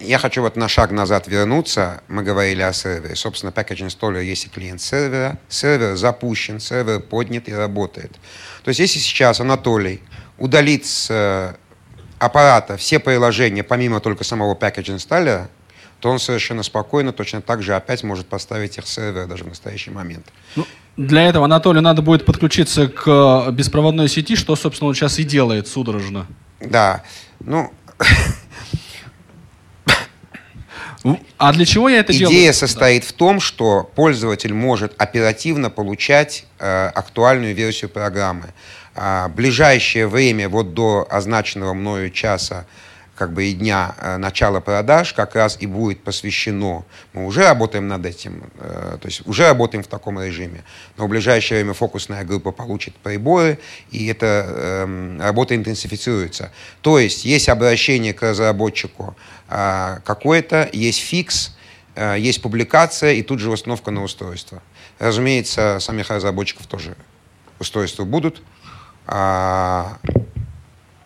[0.00, 2.02] Я хочу вот на шаг назад вернуться.
[2.08, 3.14] Мы говорили о сервере.
[3.14, 5.38] Собственно, Package Installer есть и клиент сервера.
[5.48, 8.12] Сервер запущен, сервер поднят и работает.
[8.64, 10.00] То есть, если сейчас Анатолий
[10.36, 11.54] удалит с э,
[12.18, 15.46] аппарата все приложения, помимо только самого Package Installer,
[16.00, 19.90] то он совершенно спокойно, точно так же опять может поставить их сервер даже в настоящий
[19.90, 20.26] момент.
[20.56, 20.66] Ну,
[20.96, 25.24] для этого Анатолию надо будет подключиться к э, беспроводной сети, что, собственно, он сейчас и
[25.24, 26.26] делает судорожно.
[26.60, 27.02] Да.
[27.40, 27.72] Ну,
[31.36, 32.34] А для чего я это Идея делаю?
[32.36, 33.08] Идея состоит да.
[33.08, 38.54] в том, что пользователь может оперативно получать э, актуальную версию программы.
[38.94, 42.66] А, ближайшее время, вот до означенного мною часа,
[43.16, 46.84] как бы и дня э, начала продаж как раз и будет посвящено.
[47.12, 50.64] Мы уже работаем над этим, э, то есть уже работаем в таком режиме.
[50.96, 53.58] Но в ближайшее время фокусная группа получит приборы,
[53.90, 56.50] и эта э, работа интенсифицируется.
[56.80, 59.16] То есть есть обращение к разработчику
[59.48, 61.56] э, какое-то, есть фикс,
[61.94, 64.62] э, есть публикация и тут же установка на устройство.
[64.98, 66.96] Разумеется, самих разработчиков тоже
[67.58, 68.42] устройства будут.
[69.06, 69.98] А,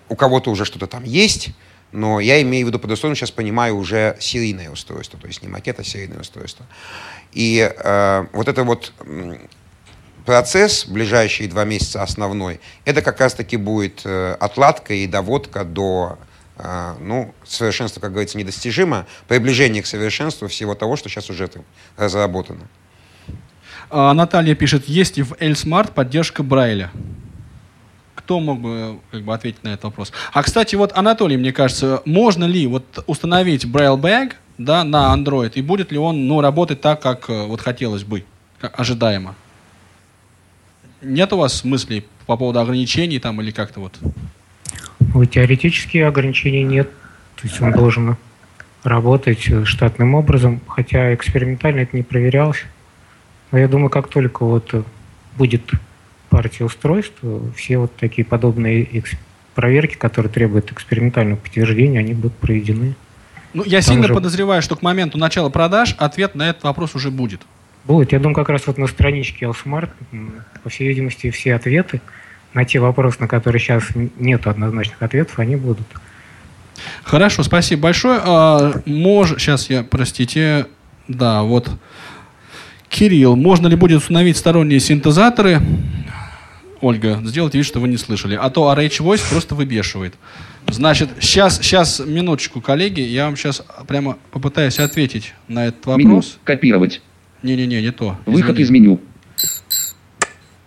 [0.08, 1.50] у кого-то уже что-то там есть,
[1.92, 5.48] но я имею в виду под условием, сейчас понимаю уже серийное устройство, то есть не
[5.48, 6.66] макет, а серийное устройство.
[7.32, 8.92] И э, вот это вот
[10.24, 16.18] процесс, ближайшие два месяца основной, это как раз-таки будет э, отладка и доводка до
[16.58, 21.64] э, ну, совершенства, как говорится, недостижимо, приближение к совершенству всего того, что сейчас уже там
[21.96, 22.68] разработано.
[23.90, 26.90] А, Наталья пишет, есть ли в L-Smart поддержка Брайля?
[28.18, 30.12] Кто мог бы, как бы ответить на этот вопрос?
[30.32, 35.52] А, кстати, вот, Анатолий, мне кажется, можно ли вот установить Braille Bag да, на Android,
[35.54, 38.24] и будет ли он ну, работать так, как э, вот хотелось бы,
[38.60, 39.36] ожидаемо?
[41.00, 43.96] Нет у вас мыслей по поводу ограничений там или как-то вот?
[44.98, 46.90] Ну, теоретически ограничений нет.
[47.36, 48.16] То есть он должен
[48.82, 52.64] работать э, штатным образом, хотя экспериментально это не проверялось.
[53.52, 54.82] Но я думаю, как только вот э,
[55.36, 55.70] будет
[56.28, 57.16] партии устройств,
[57.56, 59.02] все вот такие подобные
[59.54, 62.94] проверки, которые требуют экспериментального подтверждения, они будут проведены.
[63.54, 64.14] Ну, я Там сильно уже...
[64.14, 67.40] подозреваю, что к моменту начала продаж ответ на этот вопрос уже будет.
[67.84, 68.12] Будет.
[68.12, 69.88] Я думаю, как раз вот на страничке Allsmart,
[70.62, 72.00] по всей видимости, все ответы
[72.54, 73.84] на те вопросы, на которые сейчас
[74.18, 75.86] нет однозначных ответов, они будут.
[77.02, 78.20] Хорошо, спасибо большое.
[78.22, 79.34] А, мож...
[79.38, 80.66] Сейчас я, простите,
[81.08, 81.70] да, вот
[82.88, 85.60] Кирилл, можно ли будет установить сторонние синтезаторы?
[86.80, 88.38] Ольга, сделайте вид, что вы не слышали.
[88.40, 90.14] А то RH Voice просто выбешивает.
[90.68, 96.04] Значит, сейчас, сейчас, минуточку, коллеги, я вам сейчас прямо попытаюсь ответить на этот вопрос.
[96.04, 96.22] Меню.
[96.44, 97.02] Копировать.
[97.42, 98.18] Не-не-не, не то.
[98.26, 98.62] Выход Извини.
[98.62, 99.00] из меню.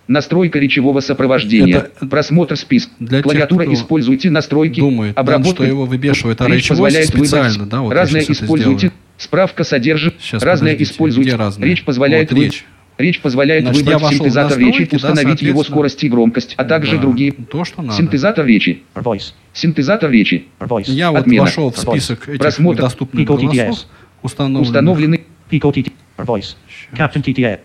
[0.07, 1.89] Настройка речевого сопровождения.
[1.95, 2.91] Это Просмотр списка.
[2.99, 4.81] Для Клавиатура тех, используйте настройки.
[4.81, 5.55] Думает, обработка.
[5.55, 7.65] что его выбешивает, а речь позволяет специально.
[7.65, 8.91] Да, вот разное используйте.
[9.17, 10.15] Справка содержит.
[10.19, 11.37] Сейчас, разное используйте.
[11.59, 12.65] Речь позволяет вот, речь.
[13.01, 17.01] Речь позволяет Значит, выбрать синтезатор речи, установить да, его скорость и громкость, а также да,
[17.01, 17.31] другие.
[17.31, 17.97] То, что надо.
[17.97, 18.83] Синтезатор речи.
[18.93, 19.33] Voice.
[19.53, 20.45] Синтезатор речи.
[20.59, 20.91] Voice.
[20.91, 21.43] Я вот Отмена.
[21.43, 22.81] вошел в список этих Просмотр.
[22.81, 23.85] доступных Pico голосов,
[24.21, 24.67] установленных.
[24.67, 25.21] Установлены.
[25.49, 25.91] Pico TT.
[26.17, 26.55] Voice.
[26.93, 27.59] Captain TTA.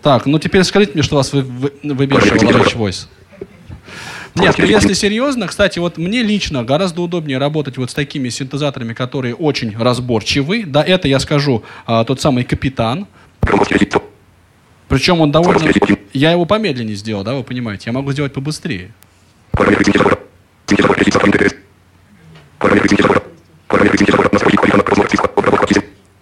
[0.00, 3.08] Так, ну теперь скажите мне, что вас вы, вы, выбешивало Voice.
[4.34, 8.92] Нет, ну если серьезно, кстати, вот мне лично гораздо удобнее работать вот с такими синтезаторами,
[8.92, 10.64] которые очень разборчивы.
[10.66, 13.06] Да, это я скажу а, тот самый капитан.
[14.88, 15.70] Причем он довольно...
[16.12, 17.84] Я его помедленнее сделал, да, вы понимаете?
[17.86, 18.90] Я могу сделать побыстрее.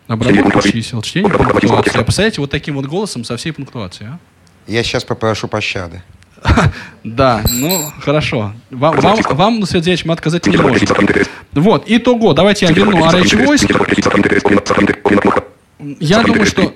[0.09, 2.03] Обработка чисел, чтение пунктуации.
[2.03, 4.19] Представляете, вот таким вот голосом со всей пунктуацией, а?
[4.67, 6.03] Я сейчас попрошу пощады.
[7.05, 8.53] Да, ну, хорошо.
[8.71, 10.87] Вам, вам, вам ну, Свет мы отказать не можем.
[11.53, 13.71] Вот, итого, давайте я верну RH войск.
[15.99, 16.73] Я думаю, что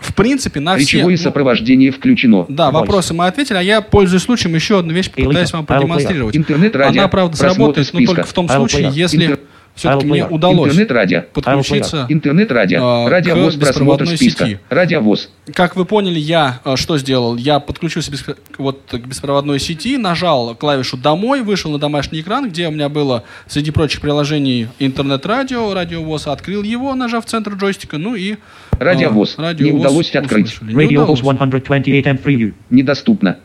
[0.00, 0.98] в принципе, на все...
[0.98, 2.44] Речевое сопровождение включено.
[2.48, 6.36] Да, вопросы мы ответили, а я, пользуясь случаем, еще одну вещь попытаюсь вам продемонстрировать.
[6.36, 9.38] Интернет, радио, Она, правда, сработает, но только в том случае, если
[9.74, 11.22] Все-таки мне удалось Интернет-радио.
[11.32, 12.78] подключиться Интернет-радио.
[12.82, 14.44] а, Радиовоз просмотр списка.
[14.44, 14.58] сети.
[14.68, 15.30] Радиовоз.
[15.54, 17.36] Как вы поняли, я э, что сделал?
[17.36, 22.68] Я подключился бес- вот к беспроводной сети, нажал клавишу «Домой», вышел на домашний экран, где
[22.68, 28.32] у меня было среди прочих приложений интернет-радио, радиовоз, открыл его, нажав центр джойстика, ну и...
[28.32, 28.36] э,
[28.78, 29.38] Радиовоз.
[29.38, 30.46] Не радиовоз удалось открыть.
[30.48, 30.74] услышали.
[30.74, 31.20] Не Radio удалось.
[31.20, 32.52] Pulse 128 preview.
[32.68, 33.38] Недоступно.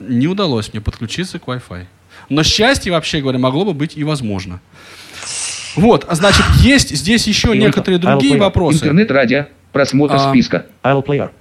[0.00, 1.84] Не удалось мне подключиться к Wi-Fi.
[2.30, 4.60] Но счастье, вообще говоря, могло бы быть и возможно.
[5.76, 8.78] Вот, а значит, есть здесь еще И некоторые другие вопросы.
[8.78, 9.46] Интернет-радио.
[9.72, 10.30] Просмотр А.
[10.30, 10.66] списка.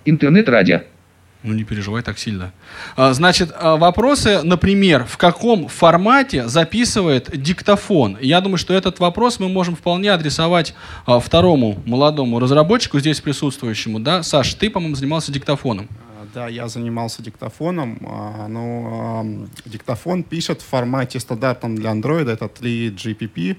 [0.05, 0.81] Интернет-радио.
[1.43, 2.51] Ну, не переживай так сильно.
[2.95, 8.17] А, Значит, а, вопросы, например, в каком формате записывает диктофон?
[8.19, 10.73] Я думаю, что этот вопрос мы можем вполне адресовать
[11.05, 13.99] а, второму молодому разработчику, здесь присутствующему.
[13.99, 14.23] Да?
[14.23, 15.87] Саш, ты, по-моему, занимался диктофоном.
[16.33, 17.97] Да, я занимался диктофоном.
[18.49, 23.55] Ну, диктофон пишет в формате стандартном для Android, это 3GPP.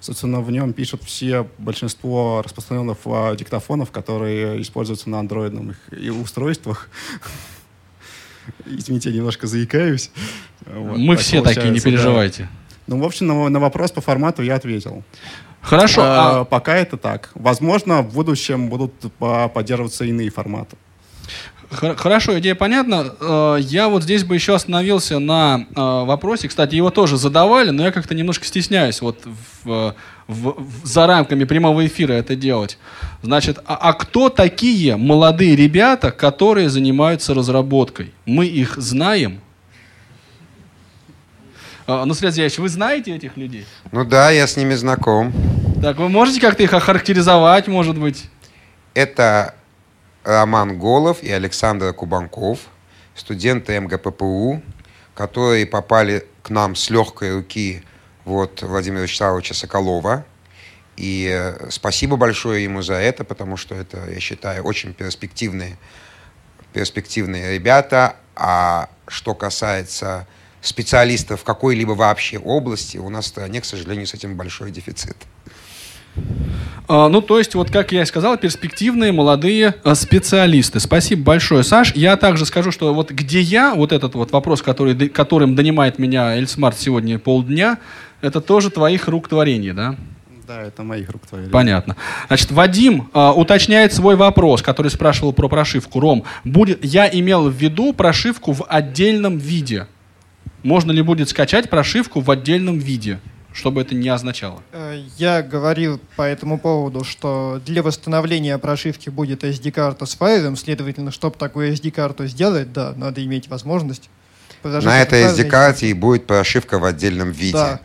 [0.00, 6.88] Собственно, в нем пишут все, большинство распространенных а, диктофонов, которые используются на андроидных и устройствах.
[8.66, 10.10] Извините, я немножко заикаюсь.
[10.64, 11.90] Вот, мы так все такие, не получается, да.
[11.90, 12.48] переживайте.
[12.86, 15.04] Ну, в общем, на, на вопрос по формату я ответил.
[15.60, 17.30] Хорошо, А, а- Пока это так.
[17.34, 20.76] Возможно, в будущем будут а, поддерживаться иные форматы.
[21.72, 23.14] Хор- Хорошо, идея понятна.
[23.20, 26.48] Э, Я вот здесь бы еще остановился на э, вопросе.
[26.48, 29.18] Кстати, его тоже задавали, но я как-то немножко стесняюсь вот
[29.64, 29.94] в- в-
[30.26, 32.76] в- за рамками прямого эфира это делать.
[33.22, 38.12] Значит, а, а кто такие молодые ребята, которые занимаются разработкой?
[38.26, 39.40] Мы их знаем?
[41.86, 43.64] А, Ну, Сергей вы знаете этих людей?
[43.92, 45.32] Ну да, я с ними знаком.
[45.82, 48.24] Так, вы можете как-то их охарактеризовать, может быть?
[48.94, 49.54] Это
[50.24, 52.60] Роман Голов и Александр Кубанков,
[53.14, 54.62] студенты МГППУ,
[55.14, 57.82] которые попали к нам с легкой руки
[58.24, 60.24] вот, Владимира Вячеславовича Соколова.
[60.96, 65.78] И э, спасибо большое ему за это, потому что это, я считаю, очень перспективные,
[66.72, 68.16] перспективные ребята.
[68.36, 70.26] А что касается
[70.60, 75.16] специалистов в какой-либо вообще области, у нас в стране, к сожалению, с этим большой дефицит.
[76.88, 80.80] А, Ну, то есть, вот как я и сказал, перспективные молодые а, специалисты.
[80.80, 81.94] Спасибо большое, Саш.
[81.94, 86.36] Я также скажу, что вот где я, вот этот вот вопрос, который, которым донимает меня
[86.36, 87.78] Эльсмарт сегодня полдня,
[88.20, 89.96] это тоже твоих рук творение, да?
[90.50, 91.52] Да, это моих рук творения.
[91.52, 91.94] Понятно.
[92.26, 96.00] Значит, Вадим а, уточняет свой вопрос, который спрашивал про прошивку.
[96.00, 99.86] Ром, будет, я имел в виду прошивку в отдельном виде.
[100.64, 103.20] Можно ли будет скачать прошивку в отдельном виде,
[103.60, 104.62] чтобы это не означало?
[104.72, 111.12] Э, Я говорил по этому поводу, что для восстановления прошивки будет SD-карта с файлом, следовательно,
[111.12, 114.08] чтобы такую SD-карту сделать, да, надо иметь возможность.
[114.62, 117.52] На этой SD-карте и будет прошивка в отдельном виде.
[117.52, 117.80] Да.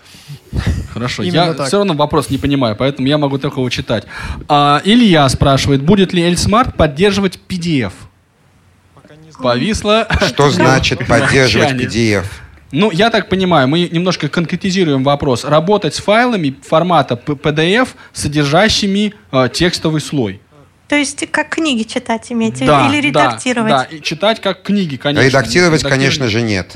[0.93, 1.67] Хорошо, Именно я так.
[1.67, 4.05] все равно вопрос не понимаю, поэтому я могу только его читать.
[4.47, 7.93] А, Илья спрашивает, будет ли Эльсмарт поддерживать PDF?
[9.41, 10.07] Повисло.
[10.27, 11.71] Что значит поддерживать.
[11.73, 12.25] PDF?
[12.75, 15.45] Ну, я так понимаю, мы немножко конкретизируем вопрос.
[15.45, 20.41] Работать с файлами формата PDF, содержащими э, текстовый слой.
[20.89, 22.71] То есть как книги читать имеете в виду?
[22.73, 23.69] Да, или да, редактировать?
[23.69, 25.25] Да, и читать как книги, конечно.
[25.25, 26.75] Редактировать, Редактировать- конечно же, нет.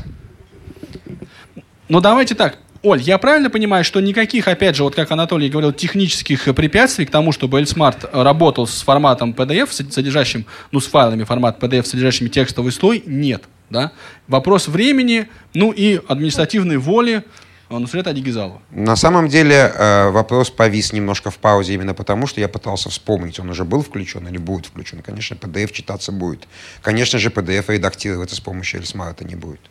[1.89, 2.59] Ну, давайте так.
[2.81, 7.07] Оль, я правильно понимаю, что никаких, опять же, вот как Анатолий говорил, технических э, препятствий
[7.07, 11.83] к тому, чтобы Эльсмарт э, работал с форматом PDF, содержащим, ну, с файлами формат PDF,
[11.83, 13.43] содержащими текстовый слой, нет.
[13.69, 13.91] Да?
[14.27, 17.23] Вопрос времени, ну и административной воли
[17.69, 18.61] э, Нусрета Адигизалова.
[18.71, 23.39] На самом деле э, вопрос повис немножко в паузе именно потому, что я пытался вспомнить,
[23.39, 25.01] он уже был включен или будет включен.
[25.01, 26.47] Конечно, PDF читаться будет.
[26.81, 29.61] Конечно же, PDF редактироваться с помощью Эльсмарта не будет.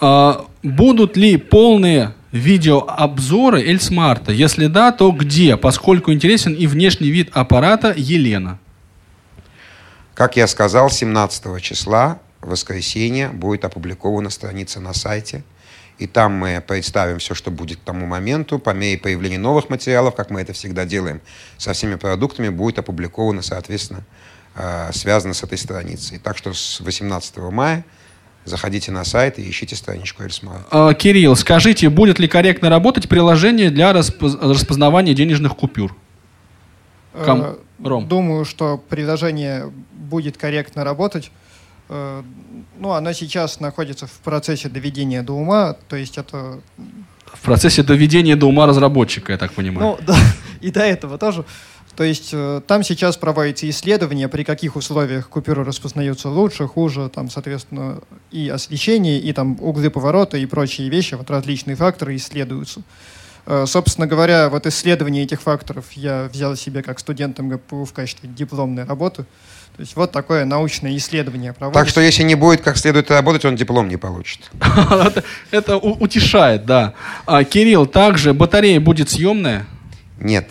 [0.00, 4.32] А, Будут ли полные видеообзоры Эльсмарта?
[4.32, 5.56] Если да, то где?
[5.56, 8.58] Поскольку интересен и внешний вид аппарата Елена.
[10.14, 12.18] Как я сказал, 17 числа,
[12.48, 15.42] в воскресенье, будет опубликована страница на сайте.
[15.98, 18.58] И там мы представим все, что будет к тому моменту.
[18.58, 21.20] По мере появления новых материалов, как мы это всегда делаем
[21.56, 24.04] со всеми продуктами, будет опубликовано, соответственно,
[24.54, 26.18] э, связано с этой страницей.
[26.18, 27.84] Так что с 18 мая
[28.44, 30.64] заходите на сайт и ищите страничку Эльсмара.
[30.70, 35.94] А, Кирилл, скажите, будет ли корректно работать приложение для распоз- распознавания денежных купюр?
[37.24, 38.08] Ком- Э, Ром.
[38.08, 41.30] Думаю, что приложение будет корректно работать.
[41.88, 42.22] Э,
[42.78, 46.60] Ну, оно сейчас находится в процессе доведения до ума, то есть это...
[47.26, 49.96] В процессе доведения до ума разработчика, я так понимаю.
[49.98, 50.16] Ну, да,
[50.60, 51.44] и до этого тоже.
[51.98, 57.28] То есть э, там сейчас проводится исследование, при каких условиях купюры распознаются лучше, хуже, там,
[57.28, 62.82] соответственно, и освещение, и там углы поворота, и прочие вещи, вот различные факторы исследуются.
[63.46, 68.28] Э, Собственно говоря, вот исследование этих факторов я взял себе как студент МГПУ в качестве
[68.28, 69.24] дипломной работы.
[69.78, 71.80] То есть вот такое научное исследование проводится.
[71.84, 74.50] Так что если не будет как следует работать, он диплом не получит.
[75.52, 76.94] Это- утешает, да.
[77.26, 79.66] А, Кирилл, также батарея будет съемная?
[80.18, 80.50] Нет.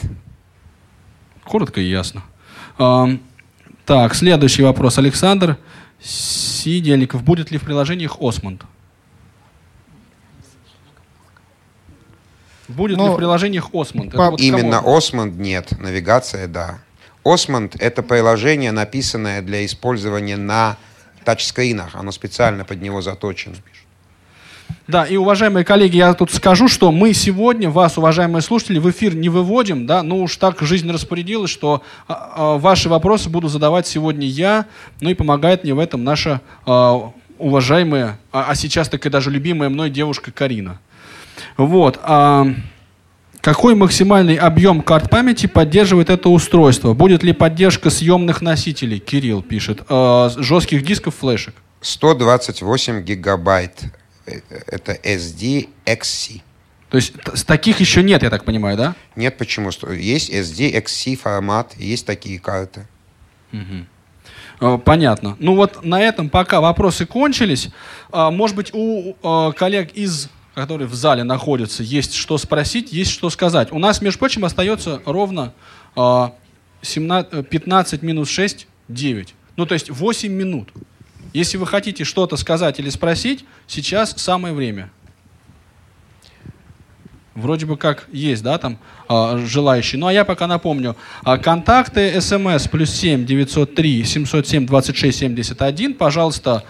[1.43, 2.23] Коротко и ясно.
[3.85, 4.97] Так, следующий вопрос.
[4.97, 5.57] Александр
[6.01, 7.21] Сидельников.
[7.21, 8.61] Будет ли в приложениях Осмонд?
[12.69, 14.13] Будет ли Ну, в приложениях Осмонд?
[14.13, 14.95] По- вот Именно кого?
[14.97, 16.79] Осмонд нет, навигация да.
[17.33, 20.77] Осмонд— это приложение, написанное для использования на
[21.23, 21.95] тачскринах.
[21.95, 23.55] Оно специально под него заточено.
[24.87, 29.15] Да, и, уважаемые коллеги, я тут скажу, что мы сегодня, вас, уважаемые слушатели, в эфир
[29.15, 34.25] не выводим, да, ну уж так жизнь распорядилась, что а, ваши вопросы буду задавать сегодня
[34.25, 34.65] я,
[35.01, 39.29] ну и помогает мне в этом наша а, уважаемая, а, а сейчас так и даже
[39.29, 40.79] любимая мной девушка Карина.
[41.57, 41.99] Вот.
[42.03, 42.47] а,
[43.41, 46.93] какой максимальный объем карт памяти поддерживает это устройство?
[46.93, 48.99] Будет ли поддержка съемных носителей?
[48.99, 49.83] Кирилл пишет.
[49.89, 51.55] а, жестких дисков, флешек?
[51.81, 53.83] 128 гигабайт.
[54.25, 56.41] Э, Это SD XC.
[56.89, 57.13] То есть
[57.45, 58.95] таких еще нет, я так понимаю, да?
[59.15, 59.69] Нет, почему?
[59.91, 62.87] Есть SD XC формат, есть такие карты.
[64.59, 65.35] Э, Понятно.
[65.39, 67.69] Ну вот на этом пока вопросы кончились.
[68.11, 73.11] А, Может быть, у э, коллег из которые в зале находятся, есть что спросить, есть
[73.11, 73.71] что сказать.
[73.71, 75.53] У нас, между прочим, остается ровно
[75.95, 76.29] э,
[76.81, 79.35] 17, э, 15 минус 6, 9.
[79.55, 80.69] Ну, то есть 8 минут.
[81.31, 84.89] Если вы хотите что-то сказать или спросить, сейчас самое время.
[87.37, 89.99] Вроде бы как есть, да, там а, желающие.
[89.99, 90.95] Ну а я пока напомню.
[91.23, 95.93] А, контакты СМС плюс 7 903 707 26 71.
[95.93, 96.63] Пожалуйста,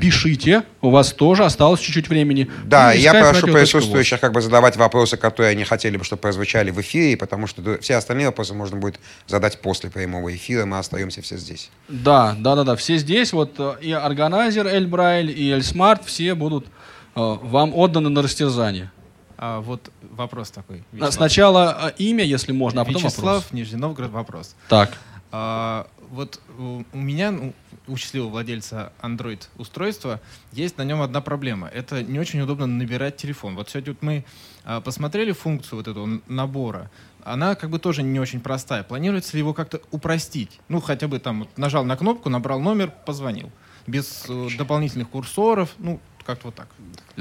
[0.00, 0.62] пишите.
[0.80, 2.50] У вас тоже осталось чуть-чуть времени.
[2.64, 6.80] Да, я прошу присутствующих как бы задавать вопросы, которые они хотели бы, чтобы прозвучали в
[6.80, 10.64] эфире, потому что все остальные вопросы можно будет задать после прямого эфира.
[10.64, 11.70] Мы остаемся все здесь.
[11.88, 12.76] Да, да, да, да.
[12.76, 13.34] Все здесь.
[13.34, 16.68] Вот э, и органайзер Эль Брайль, и Эль Смарт, все будут э,
[17.16, 18.90] вам отданы на растерзание.
[19.38, 20.78] А, вот вопрос такой.
[20.78, 21.14] А, Вячеслав.
[21.14, 23.52] Сначала э, имя, если можно, а потом Вячеслав, вопрос.
[23.52, 24.56] Нижний Новгород, вопрос.
[24.68, 24.96] Так.
[25.32, 27.52] А, вот у, у меня, ну,
[27.88, 30.20] у счастливого владельца Android устройства,
[30.52, 31.68] есть на нем одна проблема.
[31.68, 33.56] Это не очень удобно набирать телефон.
[33.56, 34.24] Вот сегодня вот мы
[34.64, 36.90] а, посмотрели функцию вот этого набора.
[37.24, 38.82] Она как бы тоже не очень простая.
[38.84, 40.60] Планируется ли его как-то упростить?
[40.68, 43.50] Ну, хотя бы там вот нажал на кнопку, набрал номер, позвонил.
[43.86, 46.66] Без э, дополнительных курсоров, ну, как-то вот так.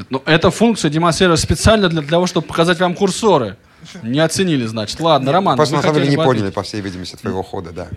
[0.09, 3.55] Ну, эта функция демонстрировалась специально для того, чтобы показать вам курсоры.
[4.03, 4.99] Не оценили, значит.
[4.99, 7.87] Ладно, Роман, Просто на самом деле не поняли, по всей видимости, твоего хода, да.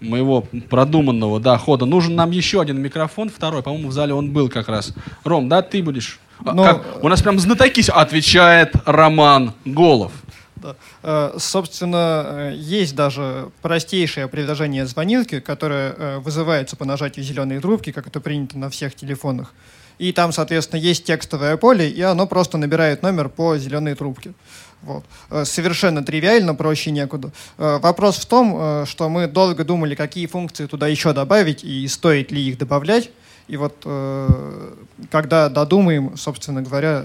[0.00, 1.86] моего продуманного, да, хода.
[1.86, 3.62] Нужен нам еще один микрофон, второй.
[3.62, 4.92] По-моему, в зале он был как раз.
[5.24, 6.18] Ром, да, ты будешь?
[6.44, 7.02] А, Ну, как?
[7.04, 7.80] У нас прям знатоки.
[7.80, 10.12] с- Отвечает Роман Голов.
[10.56, 10.74] Да.
[11.02, 17.92] Э, Собственно, э, есть даже простейшее приложение звонилки, которое э, вызывается по нажатию зеленой трубки,
[17.92, 19.52] как это принято на всех телефонах.
[19.98, 24.34] И там, соответственно, есть текстовое поле, и оно просто набирает номер по зеленой трубке.
[24.82, 25.04] Вот.
[25.30, 27.32] Э, Совершенно тривиально, проще некуда.
[27.58, 31.86] Э, Вопрос в том, э, что мы долго думали, какие функции туда еще добавить и
[31.88, 33.10] стоит ли их добавлять.
[33.48, 33.86] И вот
[35.12, 37.04] когда додумаем, собственно говоря,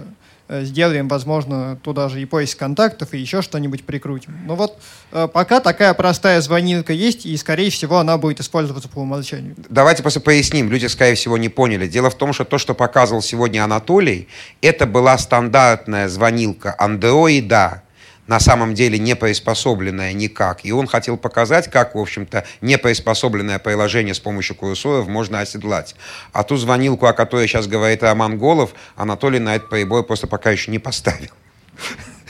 [0.63, 4.37] сделаем, возможно, туда же и поиск контактов, и еще что-нибудь прикрутим.
[4.45, 4.77] Но вот
[5.11, 9.55] э, пока такая простая звонилка есть, и, скорее всего, она будет использоваться по умолчанию.
[9.69, 10.69] Давайте просто поясним.
[10.69, 11.87] Люди, скорее всего, не поняли.
[11.87, 14.27] Дело в том, что то, что показывал сегодня Анатолий,
[14.61, 17.83] это была стандартная звонилка андроида,
[18.27, 20.63] на самом деле не приспособленная никак.
[20.63, 25.95] И он хотел показать, как, в общем-то, неприспособленное приложение с помощью курсоров можно оседлать.
[26.31, 30.51] А ту звонилку, о которой сейчас говорит Роман Голов, Анатолий на этот прибор просто пока
[30.51, 31.29] еще не поставил.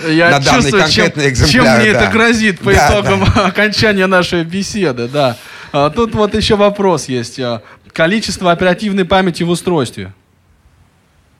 [0.07, 2.03] Я На чувствую, чем, конкретный чем мне да.
[2.03, 5.07] это грозит по Да, итогам окончания нашей беседы.
[5.07, 5.37] Да.
[5.71, 7.39] А, тут вот еще вопрос есть.
[7.39, 7.61] А,
[7.93, 10.13] Количество оперативной памяти в устройстве.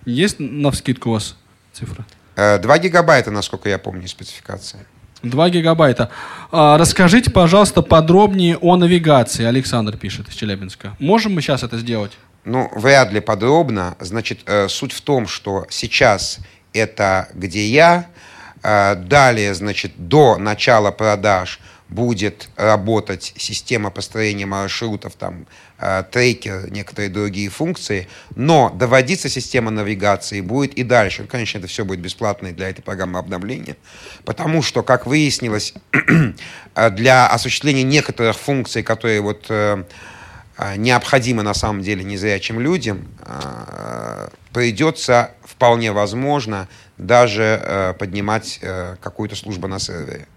[0.06, 1.38] Есть на вскидку у вас
[1.74, 2.06] цифра?
[2.42, 4.86] Э, 2 гигабайта, насколько я помню, спецификация.
[5.22, 6.10] 2 гигабайта.
[6.52, 9.46] А, расскажите, пожалуйста, подробнее о навигации.
[9.46, 10.96] Александр пишет из Челябинска.
[10.98, 12.14] Можем мы сейчас это сделать?
[12.44, 13.96] Ну, вряд ли подробно.
[14.00, 16.40] Значит, э, суть в том, что сейчас
[16.74, 18.08] это где я,
[18.64, 21.60] э, далее, значит, до начала продаж
[21.90, 25.46] будет работать система построения маршрутов, там, э,
[26.12, 31.24] трекер, некоторые другие функции, но доводиться система навигации будет и дальше.
[31.24, 33.78] Ну, Конечно, это все будет бесплатно для этой программы обновления,
[34.26, 35.74] потому что, как выяснилось,
[36.76, 39.84] э, для осуществления некоторых функций, которые вот э,
[40.78, 43.08] необходимо на самом деле незрячим людям,
[44.54, 46.68] придется вполне возможно
[46.98, 50.28] даже э, поднимать э, какую-то службу на сервере.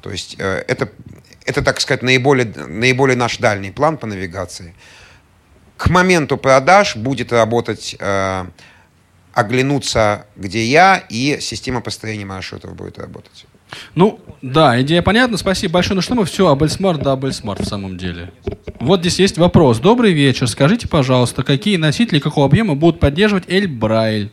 [0.00, 0.88] То есть э, это,
[1.48, 4.74] это, так сказать, наиболее, наиболее наш дальний план по навигации.
[5.78, 8.44] К моменту продаж будет работать, э,
[9.32, 13.46] оглянуться, где я, и система построения маршрутов будет работать.
[13.94, 15.38] Ну, да, идея понятна.
[15.38, 15.96] Спасибо большое.
[15.96, 18.30] Ну что мы все, об ElSmart да об ElSmart в самом деле.
[18.78, 19.78] Вот здесь есть вопрос.
[19.78, 20.48] Добрый вечер.
[20.48, 24.32] Скажите, пожалуйста, какие носители какого объема будут поддерживать ElBraille?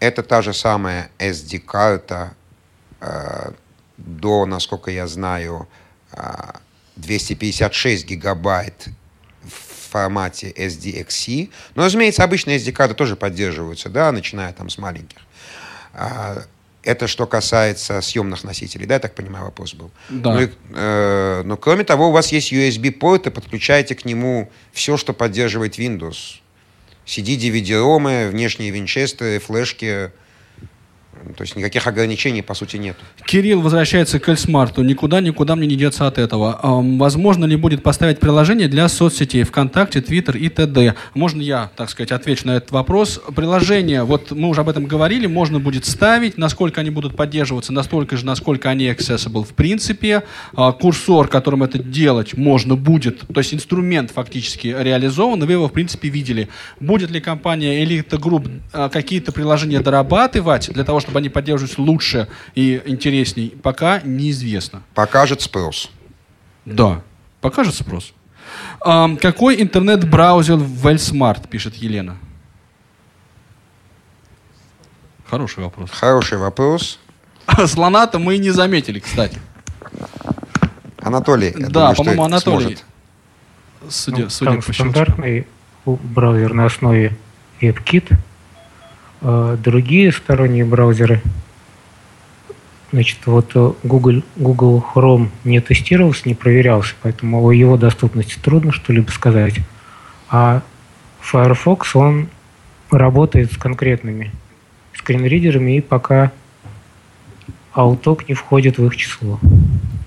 [0.00, 2.34] Это та же самая SD-карта
[3.00, 3.52] э,
[3.98, 5.68] до, насколько я знаю,
[6.12, 6.22] э,
[6.96, 8.88] 256 гигабайт
[9.42, 11.50] в формате SDXC.
[11.74, 15.18] Но, разумеется, обычные SD-карты тоже поддерживаются, да, начиная там с маленьких.
[15.92, 16.44] А,
[16.82, 19.90] это что касается съемных носителей, да, я так понимаю, вопрос был.
[20.08, 20.34] Да.
[20.34, 24.96] Ну и, э, но кроме того, у вас есть USB-порт, и подключаете к нему все,
[24.96, 26.40] что поддерживает Windows.
[27.06, 30.10] CD, DVD-ромы, внешние винчестеры, флешки.
[31.36, 32.96] То есть никаких ограничений, по сути, нет.
[33.24, 34.82] Кирилл возвращается к Эльсмарту.
[34.82, 36.58] Никуда, никуда мне не деться от этого.
[36.62, 40.94] Возможно ли будет поставить приложение для соцсетей ВКонтакте, Твиттер и т.д.?
[41.14, 43.20] Можно я, так сказать, отвечу на этот вопрос?
[43.34, 46.38] Приложение, вот мы уже об этом говорили, можно будет ставить.
[46.38, 50.22] Насколько они будут поддерживаться, настолько же, насколько они accessible в принципе.
[50.56, 55.72] Э, курсор, которым это делать можно будет, то есть инструмент фактически реализован, вы его, в
[55.72, 56.48] принципе, видели.
[56.80, 62.28] Будет ли компания Elite Group э, какие-то приложения дорабатывать для того, чтобы они поддерживались лучше
[62.54, 64.82] и интересней, пока неизвестно.
[64.94, 65.90] Покажет спрос.
[66.64, 67.02] Да,
[67.40, 68.12] покажет спрос.
[68.80, 72.16] Ам, какой интернет-браузер в Эльсмарт, пишет Елена?
[75.26, 75.90] Хороший вопрос.
[75.90, 76.98] Хороший вопрос.
[77.66, 79.38] Слона-то мы и не заметили, кстати.
[81.00, 82.60] Анатолий, я да, по-моему, Анатолий.
[82.60, 82.84] сможет.
[83.88, 85.46] Судя, Ну, судя там по стандартный
[85.84, 87.16] браузер на основе
[87.60, 88.16] WebKit.
[89.20, 91.20] А другие сторонние браузеры,
[92.92, 98.72] значит, вот э, Google, Google Chrome не тестировался, не проверялся, поэтому о его доступности трудно
[98.72, 99.56] что-либо сказать.
[100.30, 100.62] А
[101.20, 102.28] Firefox, он
[102.90, 104.30] работает с конкретными
[104.94, 106.32] скринридерами, и пока
[107.74, 109.38] Outlook не входит в их число.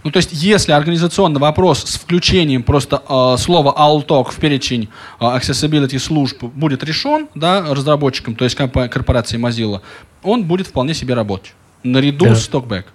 [0.03, 5.23] Ну, то есть, если организационный вопрос с включением просто э, слова Alltalk в перечень э,
[5.23, 9.81] accessibility служб будет решен, да, разработчиком, то есть компа- корпорацией Mozilla,
[10.23, 11.53] он будет вполне себе работать.
[11.83, 12.35] Наряду Да.
[12.35, 12.85] с TalkBack.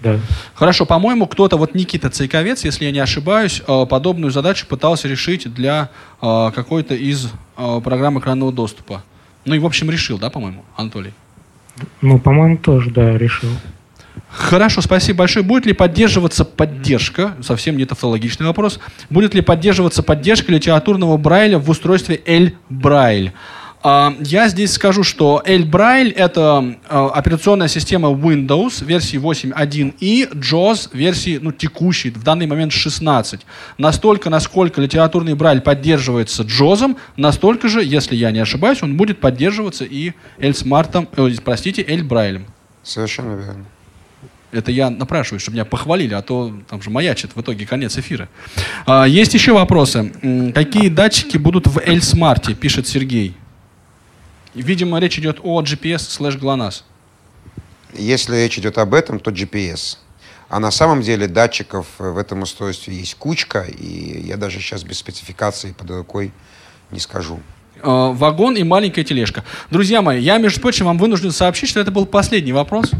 [0.00, 0.20] Да.
[0.54, 5.52] Хорошо, по-моему, кто-то, вот Никита Цейковец, если я не ошибаюсь, э, подобную задачу пытался решить
[5.52, 5.88] для
[6.22, 9.02] э, какой-то из э, программ экранного доступа.
[9.44, 11.12] Ну и, в общем, решил, да, по-моему, Анатолий?
[12.02, 13.50] Ну, по-моему, тоже, да, решил.
[14.30, 15.44] Хорошо, спасибо большое.
[15.44, 18.78] Будет ли поддерживаться поддержка, совсем не тавтологичный вопрос,
[19.08, 23.32] будет ли поддерживаться поддержка литературного Брайля в устройстве L-Braille?
[23.82, 30.90] А, Я здесь скажу, что L-Braille— это а, операционная система Windows версии 8.1 и JAWS
[30.92, 33.46] версии ну, текущей, в данный момент 16.
[33.78, 39.84] Настолько, насколько литературный Брайль поддерживается JAWS, настолько же, если я не ошибаюсь, он будет поддерживаться
[39.84, 42.42] и L-Smart, э, простите, L-Braille.
[42.82, 43.66] Совершенно верно.
[44.56, 48.28] Это я напрашиваюсь, чтобы меня похвалили, а то там же маячит в итоге конец эфира.
[48.86, 50.12] А, есть еще вопросы.
[50.54, 53.36] Какие датчики будут в L-Smart, пишет Сергей.
[54.54, 56.82] Видимо, речь идет о GPS слэш GLONASS.
[57.92, 59.98] Если речь идет об этом, то GPS.
[60.48, 64.84] А на самом деле датчиков э, в этом устройстве есть кучка, и я даже сейчас
[64.84, 66.32] без спецификации под рукой
[66.90, 67.40] не скажу.
[67.82, 69.44] Э, Вагон и маленькая тележка.
[69.70, 72.92] Друзья мои, я, между прочим, вам вынужден сообщить, что это был последний вопрос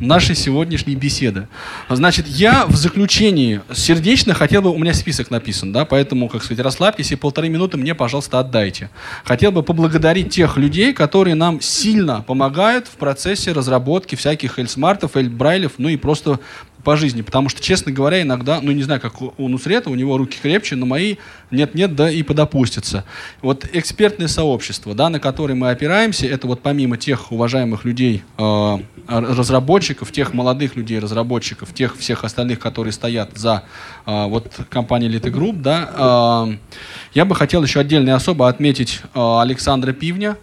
[0.00, 1.48] нашей сегодняшней беседы.
[1.88, 6.64] Значит, я в заключении сердечно хотел бы, у меня список написан, да, поэтому, как сказать,
[6.64, 8.90] расслабьтесь и полторы минуты мне, пожалуйста, отдайте.
[9.24, 15.72] Хотел бы поблагодарить тех людей, которые нам сильно помогают в процессе разработки всяких эльсмартов, эльбрайлев,
[15.78, 16.40] ну и просто
[16.88, 20.16] по жизни, потому что, честно говоря, иногда, ну не знаю, как у Нусрета, у него
[20.16, 21.16] руки крепче, но мои
[21.50, 23.04] нет-нет, да и подопустятся.
[23.42, 28.78] Вот экспертное сообщество, да, на которое мы опираемся, это вот помимо тех уважаемых людей, э,
[29.06, 33.64] разработчиков, тех молодых людей, разработчиков, тех всех остальных, которые стоят за
[34.06, 36.56] э, вот компанией Elite Group, да, э,
[37.12, 40.38] я бы хотел еще отдельно и особо отметить э, Александра Пивня,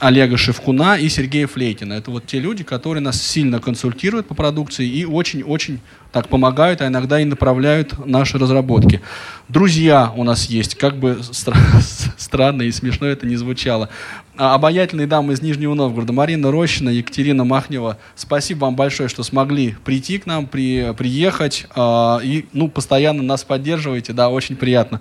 [0.00, 1.92] Олега Шевкуна и Сергея Флейтина.
[1.92, 5.80] Это вот те люди, которые нас сильно консультируют по продукции и очень-очень
[6.12, 9.00] так помогают, а иногда и направляют наши разработки.
[9.48, 11.56] Друзья у нас есть, как бы стра-
[12.16, 13.88] странно и смешно это не звучало.
[14.36, 19.76] А, Обаятельные дамы из Нижнего Новгорода, Марина Рощина, Екатерина Махнева, спасибо вам большое, что смогли
[19.84, 25.00] прийти к нам, при, приехать а, и ну, постоянно нас поддерживаете, да, очень приятно.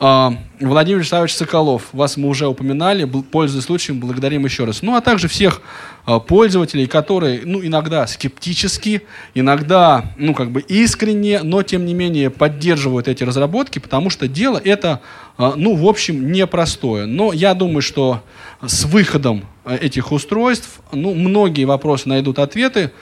[0.00, 4.82] А, Владимир Вячеславович Соколов, вас мы уже упоминали, пользуясь случаем, благодарим еще раз.
[4.82, 9.02] Ну, а также всех э, пользователей, которые, ну, иногда скептически,
[9.34, 14.58] иногда, ну, как бы искренне, но, тем не менее, поддерживают эти разработки, потому что дело
[14.62, 15.02] это,
[15.36, 17.04] э, ну, в общем, непростое.
[17.04, 18.22] Но я думаю, что
[18.64, 22.92] с выходом этих устройств, ну, многие вопросы найдут ответы.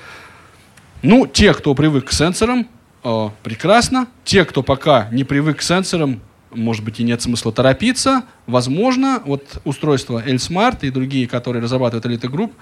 [1.02, 2.66] Ну, те, кто привык к сенсорам,
[3.04, 4.08] э, прекрасно.
[4.24, 6.20] Те, кто пока не привык к сенсорам,
[6.50, 8.24] может быть, и нет смысла торопиться.
[8.46, 12.52] Возможно, вот устройства L-Smart и другие, которые разрабатывает Elite Group,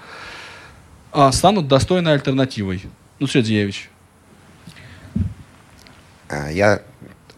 [1.15, 2.83] э, станут достойной альтернативой.
[3.19, 3.89] Ну, Сергеевич.
[6.29, 6.81] А, Я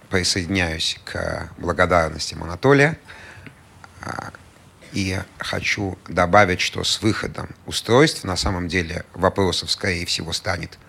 [0.10, 2.98] присоединяюсь к благодарностям Анатолия.
[4.02, 4.32] А,
[4.94, 10.80] И хочу добавить, что с выходом устройств на самом деле вопросов, скорее всего, станет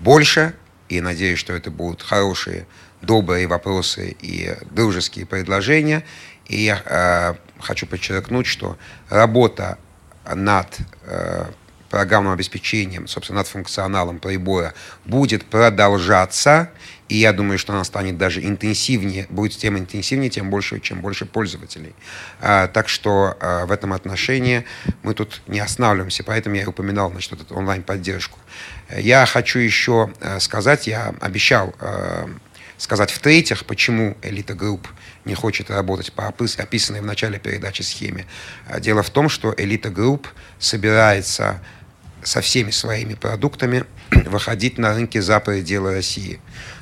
[0.00, 0.54] больше.
[0.88, 2.66] И надеюсь, что это будут хорошие,
[3.00, 6.04] добрые вопросы и дружеские предложения.
[6.46, 8.76] И я э, хочу подчеркнуть, что
[9.08, 9.78] работа
[10.24, 11.46] над э,
[11.92, 14.72] программным обеспечением, собственно, над функционалом прибора
[15.04, 16.70] будет продолжаться.
[17.10, 21.26] И я думаю, что она станет даже интенсивнее, будет тем интенсивнее, тем больше, чем больше
[21.26, 21.94] пользователей.
[22.40, 24.64] А, так что а, в этом отношении
[25.02, 28.38] мы тут не останавливаемся, поэтому я упоминал значит, эту онлайн-поддержку.
[28.96, 31.74] Я хочу еще а, сказать, я обещал
[32.78, 34.88] сказать в-третьих, почему Элита Групп
[35.24, 38.26] не хочет работать по опис- описанной в начале передачи схеме.
[38.80, 40.26] Дело в том, что Элита Групп
[40.58, 41.60] собирается
[42.22, 43.84] со всеми своими продуктами
[44.26, 46.40] выходить на рынки за пределы России.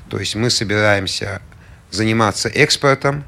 [0.08, 1.40] То есть мы собираемся
[1.90, 3.24] заниматься экспортом,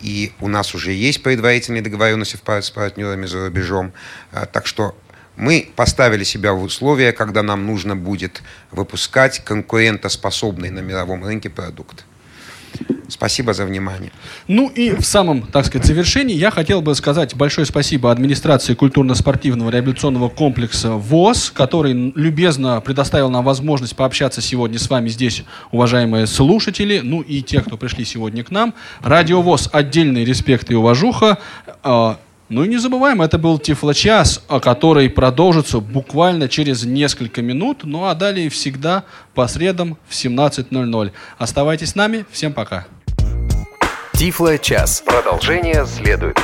[0.00, 3.92] и у нас уже есть предварительные договоренности с партнерами за рубежом.
[4.32, 4.96] А, Так что
[5.36, 12.04] мы поставили себя в условия, когда нам нужно будет выпускать конкурентоспособный на мировом рынке продукт.
[13.08, 14.10] Спасибо за внимание.
[14.48, 19.70] Ну и в самом, так сказать, завершении я хотел бы сказать большое спасибо администрации культурно-спортивного
[19.70, 27.00] реабилитационного комплекса ВОЗ, который любезно предоставил нам возможность пообщаться сегодня с вами здесь, уважаемые слушатели,
[27.02, 28.74] ну и те, кто пришли сегодня к нам.
[29.02, 31.38] Радио ВОЗ отдельный респект и уважуха.
[32.48, 38.14] Ну и не забываем, это был Тифлочас, который продолжится буквально через несколько минут, ну а
[38.14, 39.02] далее всегда
[39.34, 41.12] по средам в 17.00.
[41.38, 42.86] Оставайтесь с нами, всем пока.
[44.12, 45.02] Тифло час.
[45.04, 46.38] Продолжение следует.